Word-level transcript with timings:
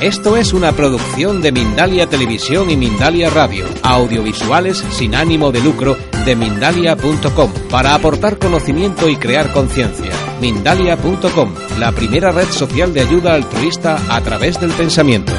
Esto 0.00 0.38
es 0.38 0.54
una 0.54 0.72
producción 0.72 1.42
de 1.42 1.52
Mindalia 1.52 2.06
Televisión 2.06 2.70
y 2.70 2.76
Mindalia 2.78 3.28
Radio, 3.28 3.66
audiovisuales 3.82 4.78
sin 4.92 5.14
ánimo 5.14 5.52
de 5.52 5.60
lucro 5.60 5.94
de 6.24 6.34
mindalia.com, 6.36 7.52
para 7.70 7.94
aportar 7.94 8.38
conocimiento 8.38 9.10
y 9.10 9.16
crear 9.16 9.52
conciencia. 9.52 10.10
Mindalia.com, 10.40 11.54
la 11.78 11.92
primera 11.92 12.32
red 12.32 12.48
social 12.48 12.94
de 12.94 13.02
ayuda 13.02 13.34
altruista 13.34 13.98
a 14.08 14.22
través 14.22 14.58
del 14.58 14.70
pensamiento. 14.70 15.34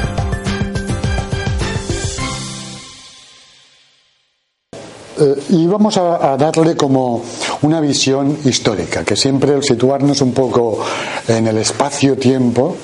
Eh, 5.18 5.42
y 5.48 5.66
vamos 5.66 5.96
a, 5.96 6.34
a 6.34 6.36
darle 6.36 6.76
como 6.76 7.24
una 7.62 7.80
visión 7.80 8.38
histórica, 8.44 9.04
que 9.04 9.16
siempre 9.16 9.54
el 9.54 9.64
situarnos 9.64 10.20
un 10.20 10.32
poco 10.32 10.78
en 11.26 11.48
el 11.48 11.58
espacio-tiempo 11.58 12.76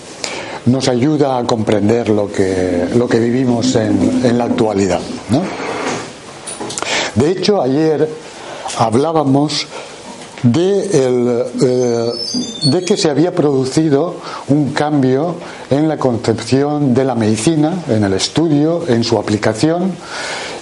nos 0.66 0.88
ayuda 0.88 1.38
a 1.38 1.44
comprender 1.44 2.08
lo 2.08 2.30
que, 2.30 2.88
lo 2.94 3.08
que 3.08 3.18
vivimos 3.18 3.74
en, 3.76 4.24
en 4.24 4.38
la 4.38 4.44
actualidad. 4.44 5.00
¿no? 5.30 5.42
De 7.14 7.30
hecho, 7.30 7.60
ayer 7.60 8.08
hablábamos 8.78 9.66
de, 10.42 11.06
el, 11.06 11.44
eh, 11.62 12.12
de, 12.70 12.84
que 12.84 12.96
se 12.96 13.10
había 13.10 13.34
producido 13.34 14.16
un 14.48 14.72
cambio 14.72 15.34
en 15.70 15.88
la 15.88 15.96
concepción 15.96 16.94
de 16.94 17.04
la 17.04 17.14
medicina, 17.14 17.82
en 17.88 18.04
el 18.04 18.12
estudio, 18.12 18.84
en 18.86 19.02
su 19.04 19.18
aplicación, 19.18 19.92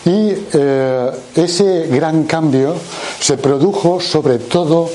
y 0.04 0.32
eh, 0.52 1.10
ese 1.34 1.88
gran 1.88 2.24
cambio 2.24 2.74
se 3.20 3.36
produjo 3.36 4.00
sobre 4.00 4.38
todo 4.38 4.88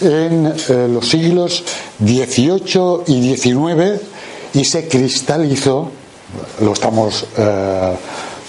en 0.00 0.46
eh, 0.46 0.88
los 0.92 1.08
siglos 1.08 1.64
XVIII 1.98 3.04
y 3.06 3.36
XIX 3.36 4.00
y 4.58 4.64
se 4.64 4.88
cristalizó, 4.88 5.88
lo 6.62 6.72
estamos 6.72 7.24
eh, 7.36 7.94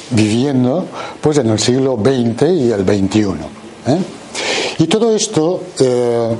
viviendo, 0.10 0.88
pues 1.22 1.38
en 1.38 1.52
el 1.52 1.60
siglo 1.60 2.00
XX 2.04 2.42
y 2.50 2.72
el 2.72 2.84
XXI. 2.84 3.20
¿eh? 3.86 3.98
Y 4.80 4.88
todo 4.88 5.16
esto, 5.16 5.62
eh, 5.80 6.36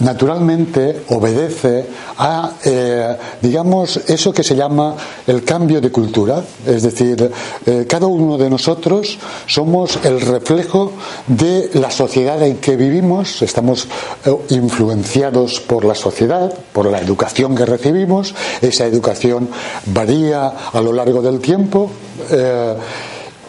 naturalmente, 0.00 1.02
obedece 1.08 1.86
a, 2.18 2.52
eh, 2.64 3.16
digamos, 3.40 3.96
eso 4.08 4.32
que 4.32 4.42
se 4.42 4.56
llama 4.56 4.96
el 5.26 5.44
cambio 5.44 5.80
de 5.80 5.90
cultura. 5.90 6.42
Es 6.66 6.82
decir, 6.82 7.30
eh, 7.66 7.86
cada 7.88 8.06
uno 8.06 8.36
de 8.36 8.50
nosotros 8.50 9.18
somos 9.46 9.98
el 10.04 10.20
reflejo 10.20 10.92
de 11.26 11.70
la 11.74 11.90
sociedad 11.90 12.42
en 12.42 12.58
que 12.58 12.76
vivimos, 12.76 13.42
estamos 13.42 13.86
eh, 14.24 14.34
influenciados 14.50 15.60
por 15.60 15.84
la 15.84 15.94
sociedad, 15.94 16.52
por 16.72 16.86
la 16.86 17.00
educación 17.00 17.54
que 17.54 17.66
recibimos, 17.66 18.34
esa 18.60 18.86
educación 18.86 19.48
varía 19.86 20.48
a 20.72 20.80
lo 20.80 20.92
largo 20.92 21.22
del 21.22 21.40
tiempo 21.40 21.90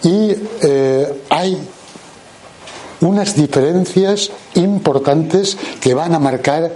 y 0.04 0.36
hay 1.30 1.58
unas 3.02 3.36
diferencias 3.36 4.32
importantes 4.56 5.58
que 5.80 5.94
van 5.94 6.14
a 6.14 6.20
marcar 6.20 6.72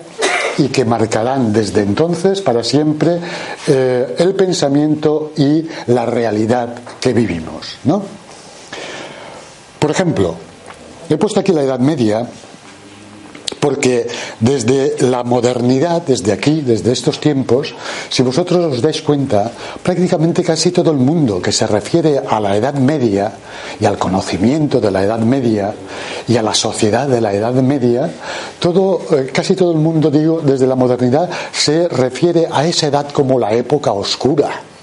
y 0.57 0.69
que 0.69 0.85
marcarán 0.85 1.51
desde 1.51 1.81
entonces 1.81 2.41
para 2.41 2.63
siempre 2.63 3.19
eh, 3.67 4.15
el 4.17 4.35
pensamiento 4.35 5.33
y 5.37 5.67
la 5.87 6.05
realidad 6.05 6.75
que 6.99 7.13
vivimos. 7.13 7.77
¿no? 7.83 8.01
Por 9.79 9.91
ejemplo, 9.91 10.35
he 11.09 11.17
puesto 11.17 11.39
aquí 11.39 11.51
la 11.51 11.63
Edad 11.63 11.79
Media 11.79 12.27
porque 13.59 14.07
desde 14.39 14.95
la 15.01 15.23
modernidad, 15.23 16.01
desde 16.01 16.31
aquí, 16.31 16.61
desde 16.61 16.91
estos 16.91 17.19
tiempos, 17.19 17.73
si 18.09 18.23
vosotros 18.23 18.73
os 18.73 18.81
dais 18.81 19.01
cuenta, 19.01 19.51
prácticamente 19.83 20.43
casi 20.43 20.71
todo 20.71 20.91
el 20.91 20.97
mundo 20.97 21.41
que 21.41 21.51
se 21.51 21.67
refiere 21.67 22.19
a 22.19 22.39
la 22.39 22.55
Edad 22.55 22.75
Media 22.75 23.33
y 23.79 23.85
al 23.85 23.97
conocimiento 23.97 24.79
de 24.79 24.91
la 24.91 25.03
Edad 25.03 25.19
Media 25.19 25.73
y 26.27 26.37
a 26.37 26.43
la 26.43 26.53
sociedad 26.53 27.07
de 27.07 27.21
la 27.21 27.33
Edad 27.33 27.53
Media, 27.53 28.09
todo, 28.59 29.01
eh, 29.11 29.29
casi 29.33 29.55
todo 29.55 29.71
el 29.71 29.79
mundo, 29.79 30.11
digo, 30.11 30.41
desde 30.43 30.67
la 30.67 30.75
modernidad, 30.75 31.29
se 31.51 31.87
refiere 31.87 32.47
a 32.51 32.65
esa 32.65 32.87
edad 32.87 33.11
como 33.11 33.39
la 33.39 33.53
época 33.53 33.91
oscura 33.91 34.74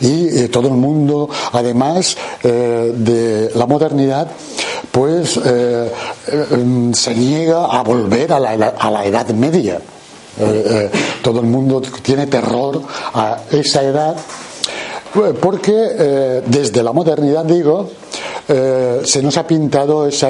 y 0.00 0.28
eh, 0.28 0.48
todo 0.48 0.68
el 0.68 0.74
mundo, 0.74 1.28
además 1.52 2.16
eh, 2.42 2.92
de 2.94 3.50
la 3.54 3.66
modernidad, 3.66 4.28
pues 4.90 5.38
eh, 5.44 5.90
se 6.92 7.14
niega 7.14 7.66
a 7.66 7.82
volver 7.82 8.32
a 8.32 8.40
la, 8.40 8.74
a 8.78 8.90
la 8.90 9.04
Edad 9.04 9.28
Media. 9.30 9.80
Todo 11.20 11.40
el 11.40 11.46
mundo 11.46 11.82
tiene 12.00 12.28
terror 12.28 12.80
a 13.12 13.38
esa 13.50 13.82
edad 13.82 14.16
porque 15.40 16.42
desde 16.46 16.80
la 16.80 16.92
modernidad, 16.92 17.44
digo, 17.44 17.90
se 18.46 19.20
nos 19.20 19.36
ha 19.36 19.44
pintado 19.48 20.06
esa, 20.06 20.28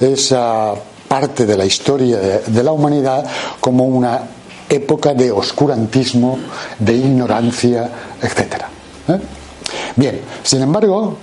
esa 0.00 0.74
parte 1.06 1.46
de 1.46 1.56
la 1.56 1.64
historia 1.64 2.16
de, 2.16 2.38
de 2.40 2.62
la 2.64 2.72
humanidad 2.72 3.24
como 3.60 3.84
una 3.84 4.22
época 4.68 5.14
de 5.14 5.30
oscurantismo, 5.30 6.38
de 6.78 6.94
ignorancia, 6.94 7.88
etcétera. 8.20 8.73
¿Eh? 9.08 9.18
Bien, 9.96 10.20
sin 10.42 10.62
embargo, 10.62 11.16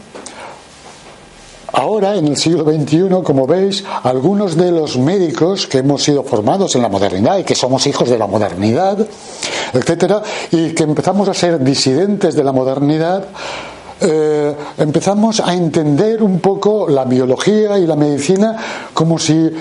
ahora 1.73 2.15
en 2.15 2.27
el 2.27 2.37
siglo 2.37 2.63
XXI, 2.63 3.09
como 3.23 3.47
veis, 3.47 3.83
algunos 4.03 4.55
de 4.55 4.71
los 4.71 4.97
médicos 4.97 5.67
que 5.67 5.79
hemos 5.79 6.03
sido 6.03 6.23
formados 6.23 6.75
en 6.75 6.81
la 6.81 6.89
modernidad 6.89 7.37
y 7.37 7.43
que 7.43 7.55
somos 7.55 7.87
hijos 7.87 8.09
de 8.09 8.17
la 8.17 8.27
modernidad, 8.27 8.97
etcétera, 9.73 10.21
y 10.51 10.73
que 10.73 10.83
empezamos 10.83 11.27
a 11.29 11.33
ser 11.33 11.59
disidentes 11.59 12.35
de 12.35 12.43
la 12.43 12.51
modernidad, 12.51 13.25
eh, 14.01 14.55
empezamos 14.79 15.39
a 15.39 15.53
entender 15.53 16.23
un 16.23 16.39
poco 16.39 16.87
la 16.89 17.05
biología 17.05 17.77
y 17.77 17.85
la 17.85 17.95
medicina 17.95 18.55
como 18.93 19.19
si 19.19 19.33
eh, 19.33 19.51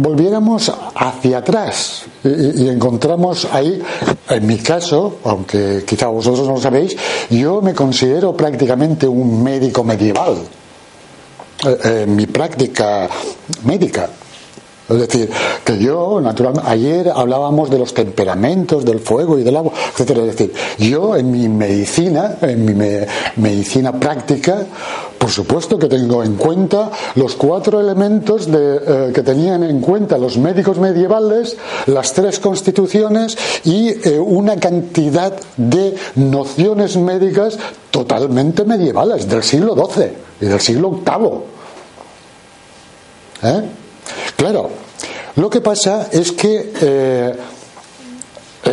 volviéramos 0.00 0.72
hacia 0.94 1.38
atrás 1.38 2.04
y, 2.24 2.68
encontramos 2.68 3.46
ahí, 3.52 3.80
en 4.28 4.46
mi 4.46 4.58
caso, 4.58 5.18
aunque 5.22 5.84
quizá 5.86 6.08
vosotros 6.08 6.46
no 6.48 6.54
lo 6.54 6.60
sabéis, 6.60 6.96
yo 7.30 7.62
me 7.62 7.72
considero 7.74 8.36
prácticamente 8.36 9.06
un 9.06 9.42
médico 9.42 9.84
medieval 9.84 10.36
eh, 11.64 12.02
en 12.02 12.16
mi 12.16 12.26
práctica 12.26 13.08
médica. 13.64 14.10
Es 14.88 14.98
decir, 14.98 15.28
que 15.64 15.78
yo, 15.78 16.20
naturalmente, 16.20 16.70
ayer 16.70 17.12
hablábamos 17.12 17.70
de 17.70 17.78
los 17.78 17.92
temperamentos, 17.92 18.84
del 18.84 19.00
fuego 19.00 19.36
y 19.36 19.42
del 19.42 19.56
agua, 19.56 19.72
etcétera. 19.92 20.20
Es 20.20 20.36
decir, 20.36 20.52
yo 20.78 21.16
en 21.16 21.30
mi 21.32 21.48
medicina, 21.48 22.36
en 22.40 22.64
mi 22.64 22.72
me, 22.72 23.04
medicina 23.36 23.92
práctica, 23.98 24.64
por 25.18 25.30
supuesto 25.30 25.76
que 25.76 25.88
tengo 25.88 26.22
en 26.22 26.36
cuenta 26.36 26.92
los 27.16 27.34
cuatro 27.34 27.80
elementos 27.80 28.48
eh, 28.52 29.10
que 29.12 29.22
tenían 29.22 29.64
en 29.64 29.80
cuenta 29.80 30.18
los 30.18 30.38
médicos 30.38 30.78
medievales, 30.78 31.56
las 31.86 32.12
tres 32.12 32.38
constituciones 32.38 33.36
y 33.64 33.88
eh, 33.88 34.20
una 34.20 34.56
cantidad 34.56 35.32
de 35.56 35.96
nociones 36.14 36.96
médicas 36.96 37.58
totalmente 37.90 38.64
medievales, 38.64 39.28
del 39.28 39.42
siglo 39.42 39.74
XII 39.74 40.10
y 40.42 40.46
del 40.46 40.60
siglo 40.60 40.90
VIII. 40.90 41.30
¿Eh? 43.42 43.62
Claro, 44.36 44.70
lo 45.36 45.50
que 45.50 45.60
pasa 45.60 46.08
es 46.12 46.32
que 46.32 46.72
eh, 46.80 47.36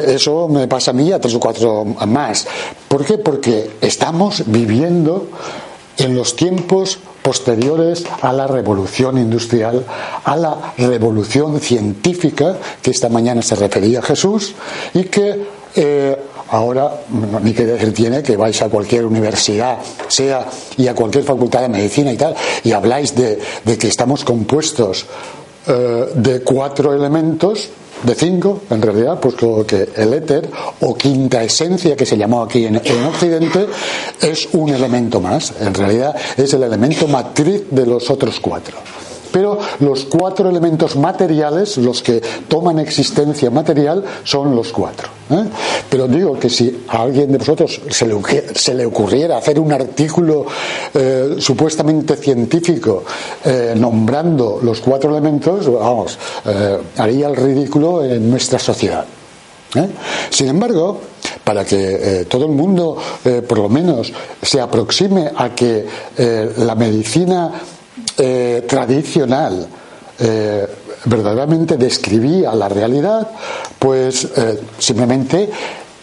eso 0.08 0.48
me 0.48 0.68
pasa 0.68 0.92
a 0.92 0.94
mí 0.94 1.12
a 1.12 1.20
tres 1.20 1.36
o 1.36 1.40
cuatro 1.40 1.86
más. 1.86 2.48
¿Por 2.88 3.06
qué? 3.06 3.18
Porque 3.18 3.72
estamos 3.82 4.44
viviendo 4.48 5.28
en 5.98 6.16
los 6.16 6.36
tiempos 6.36 7.00
posteriores 7.22 8.06
a 8.22 8.34
la 8.34 8.48
revolución 8.48 9.18
industrial, 9.18 9.86
a 10.24 10.36
la 10.36 10.74
revolución 10.78 11.60
científica, 11.60 12.58
que 12.82 12.92
esta 12.92 13.10
mañana 13.10 13.42
se 13.42 13.56
refería 13.56 14.00
a 14.00 14.02
Jesús, 14.02 14.54
y 14.94 15.04
que 15.06 15.46
eh, 15.76 16.23
ahora 16.50 17.02
ni 17.42 17.54
que 17.54 17.66
decir 17.66 17.94
tiene 17.94 18.24
que 18.24 18.38
vais 18.38 18.62
a 18.62 18.70
cualquier 18.70 19.06
universidad, 19.06 19.80
sea 20.08 20.46
y 20.78 20.88
a 20.88 20.96
cualquier 20.96 21.24
facultad 21.24 21.62
de 21.62 21.70
medicina 21.70 22.12
y 22.12 22.18
tal, 22.18 22.36
y 22.64 22.72
habláis 22.72 23.16
de, 23.16 23.40
que 23.78 23.88
estamos 23.88 24.24
compuestos 24.24 25.06
eh, 25.68 26.06
de 26.16 26.42
cuatro 26.42 26.94
elementos 26.94 27.70
de 28.04 28.16
cinco, 28.16 28.64
en 28.70 28.82
realidad, 28.82 29.20
pues 29.20 29.42
lo 29.42 29.66
que 29.66 29.90
el 29.96 30.14
éter 30.14 30.50
o 30.82 30.94
quinta 30.94 31.42
esencia 31.44 31.96
que 31.96 32.06
se 32.06 32.18
llamó 32.18 32.44
aquí 32.44 32.66
en, 32.66 32.76
Occidente 33.06 33.68
es 34.22 34.50
un 34.54 34.70
elemento 34.70 35.22
más. 35.22 35.54
En 35.62 35.74
realidad 35.74 36.16
es 36.36 36.54
el 36.54 36.64
elemento 36.64 37.08
matriz 37.08 37.64
de 37.72 37.86
los 37.86 38.10
otros 38.10 38.40
cuatro. 38.40 38.78
Pero 39.34 39.58
los 39.80 40.06
cuatro 40.06 40.48
elementos 40.48 40.96
materiales, 40.96 41.78
los 41.78 42.04
que 42.04 42.22
toman 42.48 42.78
existencia 42.78 43.50
material, 43.50 44.04
son 44.24 44.56
los 44.56 44.72
cuatro. 44.72 45.10
¿eh? 45.32 45.46
Pero 45.90 46.08
digo 46.08 46.38
que 46.38 46.52
si 46.52 46.86
a 46.88 47.02
alguien 47.02 47.32
de 47.32 47.40
vosotros 47.40 47.82
se 47.90 48.06
le, 48.76 48.86
ocurriera 48.86 49.38
hacer 49.38 49.60
un 49.60 49.74
artículo 49.74 50.46
eh, 50.94 51.38
supuestamente 51.40 52.16
científico 52.16 53.04
eh, 53.44 53.74
nombrando 53.76 54.60
los 54.62 54.80
cuatro 54.82 55.10
elementos, 55.10 55.68
vamos, 55.68 56.20
haría 56.98 57.28
el 57.28 57.36
ridículo 57.36 58.04
en 58.06 58.30
nuestra 58.30 58.60
sociedad. 58.60 59.04
Sin 60.30 60.48
embargo, 60.48 61.00
para 61.44 61.66
que 61.66 62.28
todo 62.30 62.46
el 62.46 62.52
mundo, 62.52 62.96
por 63.48 63.58
lo 63.58 63.70
menos, 63.70 64.14
se 64.40 64.62
aproxime 64.62 65.32
a 65.36 65.56
que 65.56 65.88
la 66.58 66.76
medicina 66.76 67.52
eh, 68.18 68.66
tradicional 68.68 69.68
eh, 70.20 70.68
verdaderamente 71.06 71.76
describía 71.78 72.54
la 72.56 72.70
realidad, 72.70 73.28
pues 73.80 74.26
eh, 74.36 74.60
simplemente, 74.78 75.50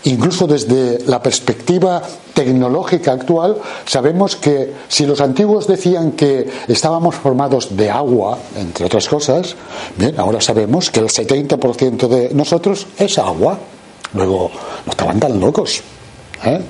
incluso 0.05 0.47
desde 0.47 1.07
la 1.07 1.23
perspectiva 1.23 2.03
tecnológica 2.35 3.13
actual, 3.13 3.57
sabemos 3.87 4.37
que 4.37 4.75
si 4.89 5.07
los 5.07 5.21
antiguos 5.21 5.67
decían 5.67 6.13
que 6.13 6.49
estábamos 6.69 7.15
formados 7.15 7.77
de 7.77 7.91
agua, 7.91 8.39
entre 8.57 8.87
otras 8.87 9.09
cosas, 9.09 9.55
bien, 9.97 10.19
ahora 10.19 10.41
sabemos 10.41 10.91
que 10.91 11.01
el 11.01 11.07
70% 11.07 12.09
de 12.09 12.35
nosotros 12.35 12.87
es 12.99 13.19
agua. 13.19 13.59
Luego, 14.15 14.51
no 14.85 14.91
estaban 14.91 15.21
tan 15.21 15.39
locos. 15.39 15.83
¿eh? 16.45 16.61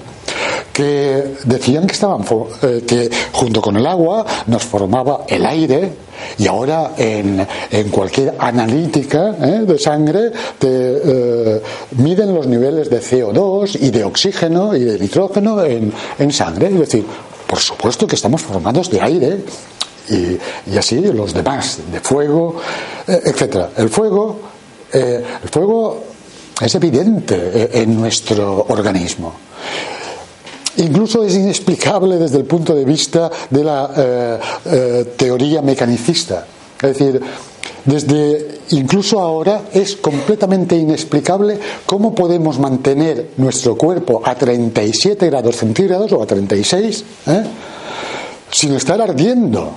Que 0.72 1.36
decían 1.44 1.86
que 1.86 1.92
estaban 1.92 2.24
eh, 2.62 2.84
que 2.86 3.10
junto 3.32 3.60
con 3.60 3.76
el 3.76 3.86
agua 3.86 4.24
nos 4.46 4.62
formaba 4.64 5.24
el 5.28 5.44
aire 5.46 5.92
y 6.38 6.46
ahora 6.46 6.92
en, 6.96 7.46
en 7.70 7.88
cualquier 7.88 8.34
analítica 8.38 9.34
¿eh? 9.40 9.60
de 9.66 9.78
sangre 9.78 10.30
te 10.58 10.68
eh, 10.68 11.62
miden 11.96 12.34
los 12.34 12.46
niveles 12.46 12.90
de 12.90 13.00
CO2 13.00 13.78
y 13.80 13.90
de 13.90 14.04
oxígeno 14.04 14.74
y 14.76 14.84
de 14.84 14.98
nitrógeno 14.98 15.62
en, 15.64 15.92
en 16.18 16.32
sangre 16.32 16.68
es 16.68 16.78
decir 16.78 17.04
por 17.46 17.58
supuesto 17.58 18.06
que 18.06 18.16
estamos 18.16 18.42
formados 18.42 18.90
de 18.90 19.00
aire 19.00 19.44
y, 20.08 20.38
y 20.72 20.78
así 20.78 21.00
los 21.00 21.34
demás 21.34 21.78
de 21.90 22.00
fuego 22.00 22.56
eh, 23.06 23.20
etcétera 23.24 23.70
el 23.76 23.88
fuego 23.88 24.40
el 24.92 25.48
fuego 25.48 26.02
es 26.60 26.74
evidente 26.74 27.70
en 27.80 27.94
nuestro 27.96 28.66
organismo 28.68 29.32
Incluso 30.80 31.22
es 31.22 31.34
inexplicable 31.34 32.16
desde 32.16 32.38
el 32.38 32.44
punto 32.44 32.74
de 32.74 32.84
vista 32.84 33.30
de 33.50 33.64
la 33.64 33.90
eh, 33.96 34.38
eh, 34.64 35.14
teoría 35.16 35.60
mecanicista. 35.60 36.46
Es 36.80 36.98
decir, 36.98 37.20
desde 37.84 38.60
incluso 38.70 39.20
ahora 39.20 39.64
es 39.74 39.96
completamente 39.96 40.76
inexplicable 40.76 41.58
cómo 41.84 42.14
podemos 42.14 42.58
mantener 42.58 43.32
nuestro 43.36 43.76
cuerpo 43.76 44.22
a 44.24 44.34
37 44.34 45.26
grados 45.26 45.56
centígrados 45.56 46.12
o 46.12 46.22
a 46.22 46.26
36 46.26 47.04
¿eh? 47.26 47.42
sin 48.50 48.74
estar 48.74 49.02
ardiendo. 49.02 49.72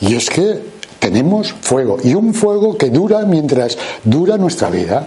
Y 0.00 0.14
es 0.14 0.30
que 0.30 0.58
tenemos 0.98 1.52
fuego 1.52 1.98
y 2.02 2.14
un 2.14 2.32
fuego 2.32 2.78
que 2.78 2.88
dura 2.88 3.26
mientras 3.26 3.76
dura 4.04 4.38
nuestra 4.38 4.70
vida. 4.70 5.06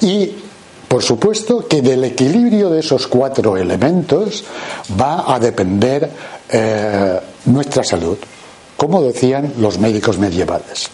Y 0.00 0.30
por 0.88 1.02
supuesto 1.02 1.66
que 1.66 1.82
del 1.82 2.04
equilibrio 2.04 2.70
de 2.70 2.80
esos 2.80 3.06
cuatro 3.06 3.56
elementos 3.56 4.44
va 5.00 5.34
a 5.34 5.38
depender 5.38 6.10
eh, 6.50 7.20
nuestra 7.46 7.84
salud, 7.84 8.18
como 8.76 9.02
decían 9.02 9.54
los 9.58 9.78
médicos 9.78 10.18
medievales. 10.18 10.90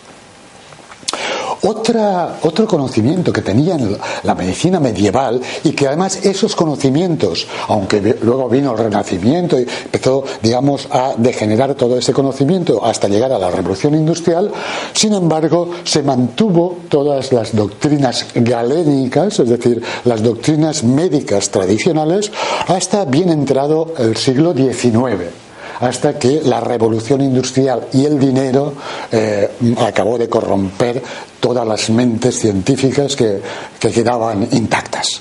Otra, 1.62 2.38
otro 2.42 2.66
conocimiento 2.66 3.32
que 3.32 3.42
tenía 3.42 3.74
en 3.74 3.96
la 4.22 4.34
medicina 4.34 4.80
medieval 4.80 5.40
y 5.62 5.72
que 5.72 5.88
además 5.88 6.24
esos 6.24 6.56
conocimientos, 6.56 7.46
aunque 7.68 8.16
luego 8.22 8.48
vino 8.48 8.72
el 8.72 8.78
Renacimiento 8.78 9.60
y 9.60 9.66
empezó, 9.84 10.24
digamos, 10.42 10.88
a 10.90 11.14
degenerar 11.18 11.74
todo 11.74 11.98
ese 11.98 12.14
conocimiento 12.14 12.82
hasta 12.84 13.08
llegar 13.08 13.32
a 13.32 13.38
la 13.38 13.50
Revolución 13.50 13.94
Industrial, 13.94 14.50
sin 14.94 15.12
embargo, 15.12 15.70
se 15.84 16.02
mantuvo 16.02 16.78
todas 16.88 17.30
las 17.30 17.54
doctrinas 17.54 18.26
galénicas, 18.34 19.38
es 19.40 19.50
decir, 19.50 19.82
las 20.04 20.22
doctrinas 20.22 20.82
médicas 20.82 21.50
tradicionales, 21.50 22.32
hasta 22.68 23.04
bien 23.04 23.28
entrado 23.28 23.92
el 23.98 24.16
siglo 24.16 24.54
XIX 24.54 25.49
hasta 25.80 26.18
que 26.18 26.42
la 26.44 26.60
revolución 26.60 27.20
industrial 27.22 27.88
y 27.92 28.04
el 28.04 28.18
dinero 28.18 28.74
eh, 29.10 29.50
acabó 29.78 30.18
de 30.18 30.28
corromper 30.28 31.02
todas 31.40 31.66
las 31.66 31.90
mentes 31.90 32.38
científicas 32.38 33.16
que, 33.16 33.40
que 33.78 33.90
quedaban 33.90 34.46
intactas. 34.52 35.20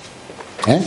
¿eh? 0.68 0.82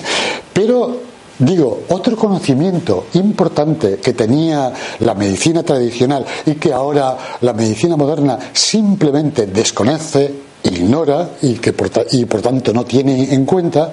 Pero 0.52 1.12
Digo, 1.38 1.84
otro 1.88 2.14
conocimiento 2.14 3.06
importante 3.14 3.96
que 3.96 4.12
tenía 4.12 4.72
la 5.00 5.14
medicina 5.14 5.64
tradicional 5.64 6.24
y 6.46 6.54
que 6.54 6.72
ahora 6.72 7.18
la 7.40 7.52
medicina 7.52 7.96
moderna 7.96 8.38
simplemente 8.52 9.46
desconoce, 9.46 10.32
ignora 10.62 11.30
y 11.42 11.54
que 11.54 11.72
por, 11.72 11.90
y 12.12 12.26
por 12.26 12.42
tanto 12.42 12.72
no 12.72 12.84
tiene 12.84 13.34
en 13.34 13.44
cuenta, 13.44 13.92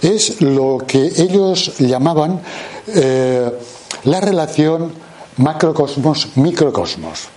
es 0.00 0.40
lo 0.40 0.78
que 0.86 1.10
ellos 1.16 1.78
llamaban 1.78 2.40
eh, 2.86 3.50
la 4.04 4.20
relación 4.20 4.92
macrocosmos-microcosmos. 5.36 7.28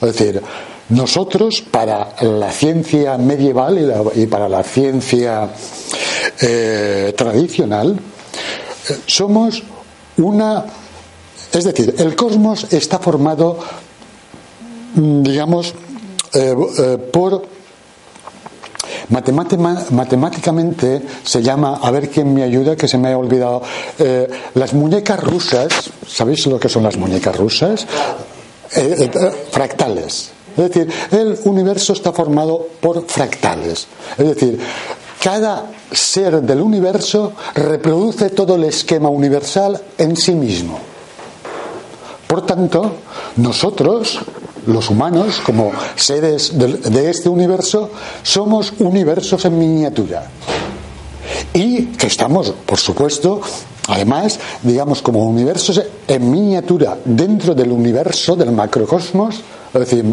Es 0.00 0.16
decir, 0.16 0.42
nosotros 0.88 1.62
para 1.62 2.14
la 2.20 2.50
ciencia 2.50 3.16
medieval 3.18 3.78
y, 3.78 3.82
la, 3.82 4.02
y 4.14 4.26
para 4.26 4.48
la 4.48 4.62
ciencia 4.62 5.48
eh, 6.40 7.14
tradicional 7.16 7.98
eh, 8.88 8.98
somos 9.06 9.62
una... 10.18 10.64
Es 11.52 11.64
decir, 11.64 11.94
el 11.98 12.16
cosmos 12.16 12.72
está 12.72 12.98
formado, 12.98 13.58
mm, 14.94 15.22
digamos, 15.22 15.74
eh, 16.34 16.98
por 17.12 17.53
matemáticamente 19.10 21.02
se 21.22 21.42
llama, 21.42 21.80
a 21.82 21.90
ver 21.90 22.08
quién 22.08 22.32
me 22.32 22.42
ayuda, 22.42 22.76
que 22.76 22.88
se 22.88 22.98
me 22.98 23.12
ha 23.12 23.18
olvidado, 23.18 23.62
eh, 23.98 24.28
las 24.54 24.72
muñecas 24.72 25.22
rusas, 25.22 25.90
¿sabéis 26.06 26.46
lo 26.46 26.58
que 26.58 26.68
son 26.68 26.82
las 26.82 26.96
muñecas 26.96 27.36
rusas? 27.36 27.86
Eh, 28.76 29.10
eh, 29.12 29.30
fractales. 29.50 30.30
Es 30.56 30.68
decir, 30.68 30.88
el 31.10 31.38
universo 31.44 31.92
está 31.92 32.12
formado 32.12 32.68
por 32.80 33.04
fractales. 33.06 33.86
Es 34.16 34.26
decir, 34.26 34.58
cada 35.22 35.66
ser 35.90 36.42
del 36.42 36.60
universo 36.60 37.32
reproduce 37.54 38.30
todo 38.30 38.56
el 38.56 38.64
esquema 38.64 39.08
universal 39.08 39.80
en 39.98 40.16
sí 40.16 40.32
mismo. 40.32 40.78
Por 42.26 42.46
tanto, 42.46 42.96
nosotros 43.36 44.20
los 44.66 44.90
humanos, 44.90 45.40
como 45.44 45.72
seres 45.96 46.58
de, 46.58 46.74
de, 46.74 47.10
este 47.10 47.28
universo, 47.28 47.90
somos 48.22 48.72
universos 48.78 49.44
en 49.44 49.58
miniatura. 49.58 50.28
Y 51.52 51.86
que 51.86 52.06
estamos, 52.06 52.50
por 52.66 52.78
supuesto, 52.78 53.40
además, 53.88 54.38
digamos, 54.62 55.02
como 55.02 55.24
universos 55.24 55.82
en 56.06 56.30
miniatura 56.30 56.98
dentro 57.04 57.54
del 57.54 57.70
universo, 57.70 58.36
del 58.36 58.52
macrocosmos. 58.52 59.40
Es 59.72 59.80
decir, 59.80 60.04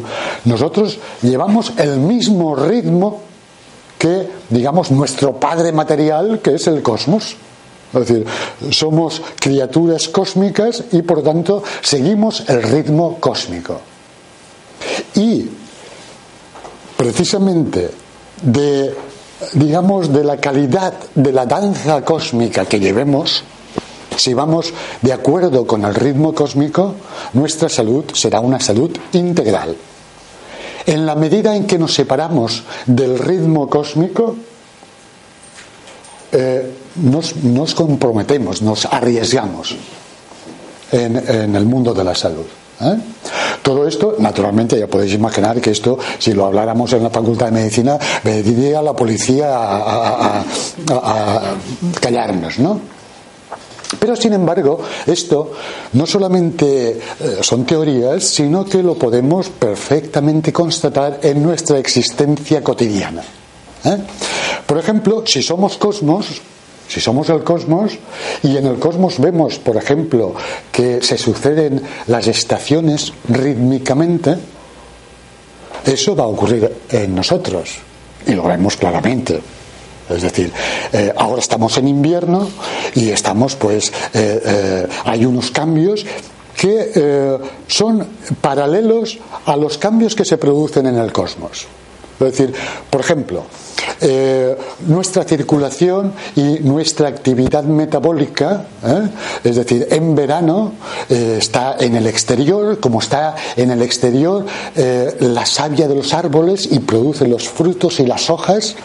nosotros 0.46 0.98
llevamos 1.22 1.74
el 1.78 1.98
mismo 1.98 2.56
ritmo 2.56 3.22
que, 3.98 4.28
digamos, 4.50 4.90
nuestro 4.90 5.34
padre 5.34 5.72
material, 5.72 6.40
que 6.42 6.56
es 6.56 6.68
el 6.68 6.82
cosmos. 6.82 7.36
Es 7.94 8.08
decir, 8.08 8.26
somos 8.72 9.22
criaturas 9.40 10.08
cósmicas 10.10 10.84
y 10.92 11.02
por 11.02 11.22
tanto 11.24 11.62
seguimos 11.82 12.50
el 12.50 12.64
ritmo 12.64 13.18
cósmico. 13.20 13.91
Y 15.16 15.50
precisamente 16.98 17.92
de, 18.42 18.96
digamos, 19.54 20.12
de 20.14 20.24
la 20.24 20.38
calidad 20.38 20.94
de 21.16 21.32
la 21.32 21.46
danza 21.46 22.04
cósmica 22.04 22.66
que 22.66 22.80
llevemos, 22.80 23.44
si 24.16 24.34
vamos 24.34 24.74
de 25.02 25.14
acuerdo 25.14 25.66
con 25.66 25.86
el 25.86 25.96
ritmo 25.96 26.34
cósmico, 26.34 26.96
nuestra 27.34 27.70
salud 27.70 28.06
será 28.14 28.40
una 28.40 28.60
salud 28.60 28.92
integral. 29.14 29.76
En 30.86 31.06
la 31.06 31.16
medida 31.16 31.56
en 31.56 31.66
que 31.66 31.78
nos 31.78 31.94
separamos 31.94 32.64
del 32.86 33.18
ritmo 33.18 33.70
cósmico, 33.70 34.36
eh, 36.32 36.72
nos, 36.96 37.74
comprometemos, 37.74 38.62
nos 38.62 38.86
arriesgamos 38.86 39.76
en, 40.92 41.56
el 41.56 41.66
mundo 41.66 41.94
de 41.94 42.04
la 42.04 42.16
salud. 42.16 42.46
¿Eh? 42.82 42.98
Todo 43.62 43.88
esto, 43.88 44.16
naturalmente, 44.20 44.80
ya 44.80 44.88
podéis 44.88 45.14
imaginar 45.14 45.62
que 45.62 45.72
esto, 45.72 45.98
si 46.18 46.34
lo 46.34 46.46
habláramos 46.46 46.92
en 46.94 47.04
la 47.04 47.10
Facultad 47.10 47.48
de 47.48 47.52
Medicina, 47.52 47.98
diría 48.24 48.80
a 48.80 48.82
la 48.82 48.94
policía 48.94 49.50
a, 49.54 50.44
a 50.90 51.42
callarnos, 52.00 52.58
¿no? 52.60 52.82
Pero, 54.00 54.16
sin 54.16 54.34
embargo, 54.34 54.80
esto 55.06 55.52
no 55.94 56.06
solamente 56.06 56.92
eh, 56.92 57.38
son 57.42 57.66
teorías, 57.66 58.24
sino 58.24 58.66
que 58.66 58.82
lo 58.82 58.96
podemos 58.96 59.50
perfectamente 59.50 60.54
constatar 60.54 61.20
en 61.22 61.44
nuestra 61.44 61.78
existencia 61.78 62.64
cotidiana. 62.64 63.22
¿eh? 63.84 63.98
Por 64.66 64.78
ejemplo, 64.78 65.24
si 65.26 65.44
somos 65.44 65.78
cosmos, 65.78 66.42
si 66.92 67.00
somos 67.00 67.30
el 67.30 67.42
cosmos 67.42 67.94
y 68.44 68.58
en 68.58 68.66
el 68.66 68.78
cosmos 68.78 69.18
vemos, 69.18 69.60
por 69.60 69.78
ejemplo, 69.78 70.36
que 70.74 71.02
se 71.02 71.18
suceden 71.18 71.82
las 72.08 72.28
estaciones 72.28 73.14
rítmicamente, 73.30 74.36
eso 75.86 76.18
va 76.18 76.26
a 76.26 76.28
ocurrir 76.28 76.70
en 76.90 77.16
nosotros 77.16 77.78
y 78.28 78.34
lo 78.34 78.44
vemos 78.44 78.76
claramente. 78.76 79.40
Es 80.10 80.22
decir, 80.22 80.52
eh, 80.92 81.14
ahora 81.16 81.40
estamos 81.40 81.78
en 81.78 81.88
invierno 81.88 82.50
y 82.94 83.10
estamos, 83.10 83.56
pues, 83.56 83.88
eh, 84.14 84.42
eh, 84.44 84.88
hay 85.06 85.24
unos 85.24 85.50
cambios 85.52 86.06
que 86.58 87.40
son 87.68 88.06
paralelos 88.42 89.18
a 89.46 89.56
los 89.56 89.78
cambios 89.78 90.14
que 90.14 90.26
se 90.26 90.38
producen 90.38 90.86
en 90.88 90.98
el 90.98 91.12
cosmos. 91.12 91.66
Es 92.20 92.38
decir, 92.38 92.54
por 92.88 93.02
ejemplo, 93.02 93.46
nuestra 94.88 95.24
circulación 95.24 96.14
y 96.36 96.60
nuestra 96.62 97.08
actividad 97.08 97.64
metabólica, 97.64 98.66
es 99.44 99.56
decir, 99.56 99.88
en 99.92 100.16
verano 100.16 100.74
está 101.10 101.76
en 101.80 101.96
el 101.96 102.08
exterior, 102.08 102.80
como 102.80 103.00
está 103.00 103.36
en 103.56 103.72
el 103.72 103.82
exterior 103.82 104.46
la 105.20 105.46
savia 105.46 105.88
de 105.88 105.96
los 105.96 106.14
árboles 106.14 106.68
y 106.72 106.80
produce 106.80 107.28
los 107.28 107.48
frutos 107.48 108.00
y 108.00 108.06
las 108.06 108.30
hojas, 108.30 108.76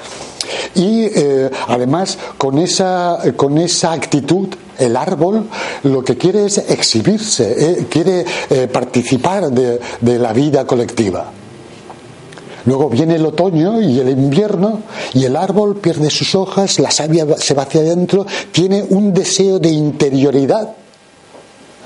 y 0.74 1.04
eh, 1.04 1.50
además 1.68 2.18
con 2.38 2.58
esa, 2.58 3.18
con 3.36 3.58
esa 3.58 3.92
actitud 3.92 4.48
el 4.78 4.96
árbol 4.96 5.48
lo 5.84 6.04
que 6.04 6.16
quiere 6.16 6.44
es 6.44 6.58
exhibirse, 6.58 7.54
eh, 7.58 7.86
quiere 7.88 8.24
eh, 8.50 8.68
participar 8.68 9.50
de, 9.50 9.80
de 10.00 10.18
la 10.18 10.32
vida 10.32 10.66
colectiva. 10.66 11.32
Luego 12.66 12.90
viene 12.90 13.14
el 13.14 13.24
otoño 13.24 13.80
y 13.80 13.98
el 14.00 14.10
invierno 14.10 14.82
y 15.14 15.24
el 15.24 15.36
árbol 15.36 15.76
pierde 15.76 16.10
sus 16.10 16.34
hojas, 16.34 16.78
la 16.80 16.90
savia 16.90 17.24
se 17.38 17.54
va 17.54 17.62
hacia 17.62 17.80
adentro, 17.80 18.26
tiene 18.52 18.84
un 18.90 19.14
deseo 19.14 19.58
de 19.58 19.70
interioridad, 19.70 20.74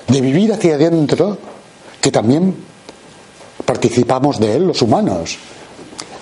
de 0.09 0.21
vivir 0.21 0.53
hacia 0.53 0.75
adentro, 0.75 1.37
que 2.01 2.11
también 2.11 2.55
participamos 3.65 4.41
de 4.41 4.57
él 4.57 4.67
los 4.67 4.81
humanos. 4.81 5.37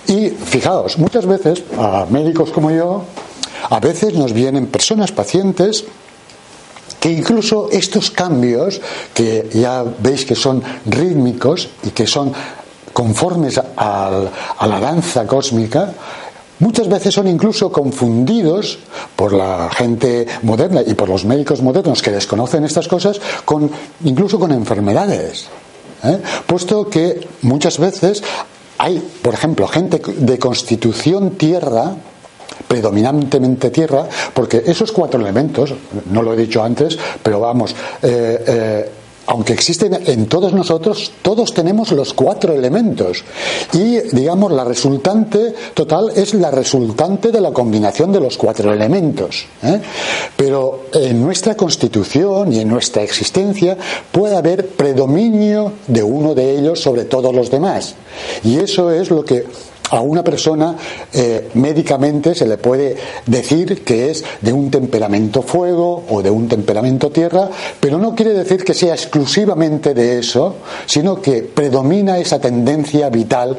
Y 0.07 0.29
fijaos, 0.29 0.97
muchas 0.97 1.25
veces 1.25 1.63
a 1.77 2.05
médicos 2.09 2.51
como 2.51 2.69
yo, 2.69 3.03
a 3.69 3.79
veces 3.79 4.13
nos 4.15 4.33
vienen 4.33 4.67
personas, 4.67 5.11
pacientes, 5.11 5.85
que 6.99 7.11
incluso 7.11 7.69
estos 7.71 8.11
cambios, 8.11 8.81
que 9.13 9.49
ya 9.53 9.83
veis 9.83 10.25
que 10.25 10.35
son 10.35 10.61
rítmicos 10.85 11.69
y 11.83 11.91
que 11.91 12.05
son 12.05 12.33
conformes 12.99 13.57
a 13.77 14.67
la 14.67 14.79
danza 14.81 15.25
cósmica, 15.25 15.87
muchas 16.59 16.89
veces 16.89 17.13
son 17.13 17.29
incluso 17.29 17.71
confundidos 17.71 18.77
por 19.15 19.31
la 19.31 19.69
gente 19.71 20.27
moderna 20.43 20.81
y 20.85 20.95
por 20.95 21.07
los 21.07 21.23
médicos 21.23 21.61
modernos 21.61 22.01
que 22.01 22.11
desconocen 22.11 22.65
estas 22.65 22.89
cosas, 22.89 23.21
con, 23.45 23.71
incluso 24.03 24.37
con 24.37 24.51
enfermedades. 24.51 25.47
¿eh? 26.03 26.19
Puesto 26.45 26.89
que 26.89 27.25
muchas 27.43 27.79
veces 27.79 28.21
hay, 28.77 28.99
por 29.21 29.33
ejemplo, 29.33 29.65
gente 29.65 30.01
de 30.17 30.37
constitución 30.37 31.37
tierra, 31.37 31.95
predominantemente 32.67 33.69
tierra, 33.69 34.09
porque 34.33 34.61
esos 34.65 34.91
cuatro 34.91 35.21
elementos, 35.21 35.73
no 36.11 36.21
lo 36.21 36.33
he 36.33 36.37
dicho 36.37 36.61
antes, 36.61 36.99
pero 37.23 37.39
vamos, 37.39 37.73
eh, 38.03 38.43
eh, 38.45 38.89
aunque 39.29 39.53
existen 39.53 39.95
en 40.07 40.25
todos 40.25 40.53
nosotros, 40.53 41.11
todos 41.21 41.53
tenemos 41.53 41.91
los 41.91 42.15
cuatro 42.15 42.51
elementos. 42.51 43.23
Y, 43.73 43.99
digamos, 44.11 44.51
la 44.51 44.63
resultante 44.63 45.53
total 45.75 46.11
es 46.15 46.33
la 46.33 46.49
resultante 46.49 47.31
de 47.31 47.39
la 47.39 47.51
combinación 47.51 48.11
de 48.11 48.21
los 48.21 48.37
cuatro 48.37 48.73
elementos. 48.73 49.45
¿eh? 49.61 49.79
Pero 50.35 50.85
en 50.93 51.21
nuestra 51.21 51.55
constitución 51.55 52.51
y 52.51 52.61
en 52.61 52.69
nuestra 52.69 53.03
existencia 53.03 53.77
puede 54.11 54.35
haber 54.35 54.69
predominio 54.69 55.73
de 55.85 56.01
uno 56.01 56.33
de 56.33 56.57
ellos 56.57 56.79
sobre 56.81 57.05
todos 57.05 57.33
los 57.33 57.51
demás. 57.51 57.93
Y 58.43 58.57
eso 58.57 58.89
es 58.89 59.11
lo 59.11 59.23
que 59.23 59.45
a 59.89 60.01
una 60.01 60.23
persona 60.23 60.75
eh, 61.13 61.49
médicamente 61.55 62.35
se 62.35 62.45
le 62.45 62.57
puede 62.57 62.95
decir 63.25 63.83
que 63.83 64.11
es 64.11 64.23
de 64.41 64.53
un 64.53 64.69
temperamento 64.69 65.41
fuego 65.41 66.05
o 66.09 66.21
de 66.21 66.29
un 66.29 66.47
temperamento 66.47 67.09
tierra, 67.09 67.49
pero 67.79 67.97
no 67.97 68.15
quiere 68.15 68.33
decir 68.33 68.63
que 68.63 68.73
sea 68.73 68.93
exclusivamente 68.93 69.93
de 69.93 70.19
eso, 70.19 70.57
sino 70.85 71.21
que 71.21 71.43
predomina 71.43 72.17
esa 72.17 72.39
tendencia 72.39 73.09
vital 73.09 73.57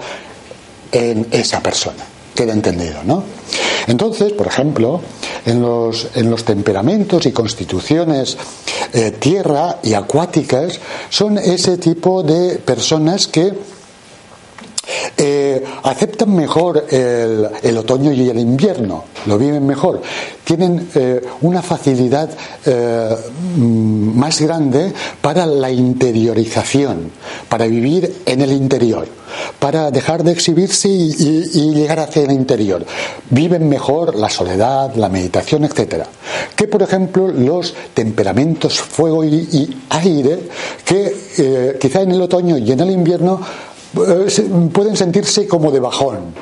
en 0.92 1.26
esa 1.30 1.60
persona. 1.60 2.04
Queda 2.34 2.52
entendido, 2.52 3.02
¿no? 3.04 3.22
Entonces, 3.87 4.32
por 4.32 4.46
ejemplo, 4.46 5.00
en 5.46 5.60
los, 5.60 6.08
en 6.14 6.30
los 6.30 6.44
temperamentos 6.44 7.26
y 7.26 7.32
constituciones 7.32 8.37
eh, 8.92 9.12
tierra 9.12 9.78
y 9.82 9.94
acuáticas 9.94 10.78
son 11.08 11.38
ese 11.38 11.78
tipo 11.78 12.22
de 12.22 12.58
personas 12.58 13.26
que 13.26 13.52
eh, 15.16 15.62
aceptan 15.82 16.35
mejor 16.35 16.87
el, 16.90 17.78
otoño 17.78 18.12
y 18.12 18.28
el 18.28 18.38
invierno, 18.38 19.04
lo 19.26 19.38
viven 19.38 19.66
mejor, 19.66 20.00
tienen 20.44 20.88
eh, 20.94 21.20
una 21.42 21.62
facilidad 21.62 22.30
eh, 22.66 23.16
mm, 23.56 24.18
más 24.18 24.40
grande 24.40 24.92
para 25.20 25.47
la 25.47 25.70
interiorización, 25.70 27.11
para 27.49 27.66
vivir 27.66 28.23
en 28.26 28.40
el 28.40 28.52
interior, 28.52 29.06
para 29.59 29.90
dejar 29.90 30.25
de 30.25 30.32
exhibirse 30.32 30.88
y, 30.88 31.70
llegar 31.70 32.00
hacia 32.00 32.23
el 32.23 32.32
interior. 32.32 32.85
Viven 33.30 33.68
mejor 33.68 34.16
la 34.16 34.28
soledad, 34.28 34.94
la 34.97 35.09
meditación, 35.09 35.64
etc. 35.64 36.04
Que, 36.56 36.66
por 36.66 36.82
ejemplo, 36.82 37.28
los 37.28 37.75
temperamentos 37.94 38.80
fuego 38.80 39.25
y, 39.25 39.82
aire, 39.90 40.49
que 40.85 41.76
quizá 41.80 42.02
en 42.02 42.12
el 42.12 42.23
otoño 42.23 42.59
y 42.59 42.73
en 42.73 42.80
el 42.80 42.90
invierno 42.90 43.40
pueden 43.92 44.97
sentirse 44.97 45.47
como 45.47 45.70
de 45.70 45.80
bajón 45.80 46.35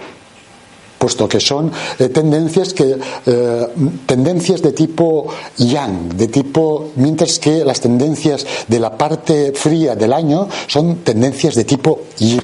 puesto 0.99 1.29
que 1.29 1.41
son 1.41 1.71
eh, 1.99 2.09
tendencias 2.09 2.75
que 2.75 2.99
eh, 3.27 3.67
tendencias 4.05 4.61
de 4.61 4.73
tipo 4.73 5.29
yang, 5.57 6.17
de 6.17 6.29
tipo 6.29 6.91
mientras 6.97 7.39
que 7.39 7.65
las 7.65 7.81
tendencias 7.81 8.45
de 8.67 8.81
la 8.81 8.97
parte 8.97 9.53
fría 9.55 9.95
del 9.95 10.13
año 10.13 10.49
son 10.67 10.97
tendencias 10.97 11.55
de 11.55 11.65
tipo 11.65 12.01
yin, 12.19 12.43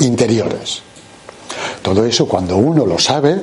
interiores. 0.00 0.82
Todo 1.82 2.04
eso 2.04 2.26
cuando 2.26 2.56
uno 2.56 2.84
lo 2.84 2.98
sabe 2.98 3.40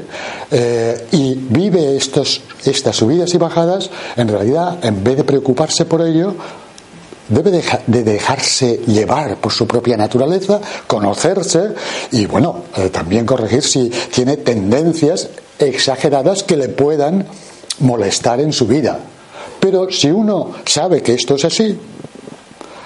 y 1.11 1.33
vive 1.33 1.95
estos, 1.95 2.41
estas 2.65 2.97
subidas 2.97 3.33
y 3.33 3.37
bajadas, 3.37 3.89
en 4.17 4.27
realidad 4.27 4.83
en 4.83 5.01
vez 5.01 5.15
de 5.15 5.23
preocuparse 5.23 5.85
por 5.85 6.01
ello, 6.01 6.35
debe 7.29 7.63
de 7.87 8.03
dejarse 8.03 8.77
llevar 8.87 9.37
por 9.37 9.51
su 9.51 9.67
propia 9.67 9.97
naturaleza, 9.97 10.59
conocerse 10.87 11.73
y, 12.11 12.25
bueno, 12.25 12.63
eh, 12.75 12.89
también 12.89 13.25
corregir 13.25 13.63
si 13.63 13.89
tiene 14.13 14.37
tendencias 14.37 15.29
exageradas 15.59 16.43
que 16.43 16.57
le 16.57 16.69
puedan 16.69 17.25
molestar 17.79 18.39
en 18.39 18.51
su 18.51 18.67
vida. 18.67 18.99
Pero 19.59 19.89
si 19.91 20.11
uno 20.11 20.51
sabe 20.65 21.01
que 21.01 21.13
esto 21.13 21.35
es 21.35 21.45
así, 21.45 21.77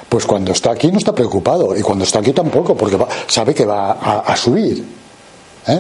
pues 0.09 0.25
cuando 0.25 0.51
está 0.51 0.71
aquí 0.71 0.91
no 0.91 0.99
está 0.99 1.13
preocupado 1.13 1.75
y 1.75 1.81
cuando 1.81 2.03
está 2.03 2.19
aquí 2.19 2.33
tampoco, 2.33 2.75
porque 2.75 2.97
sabe 3.27 3.53
que 3.53 3.65
va 3.65 3.91
a 3.91 4.35
subir. 4.35 5.06
¿Eh? 5.67 5.79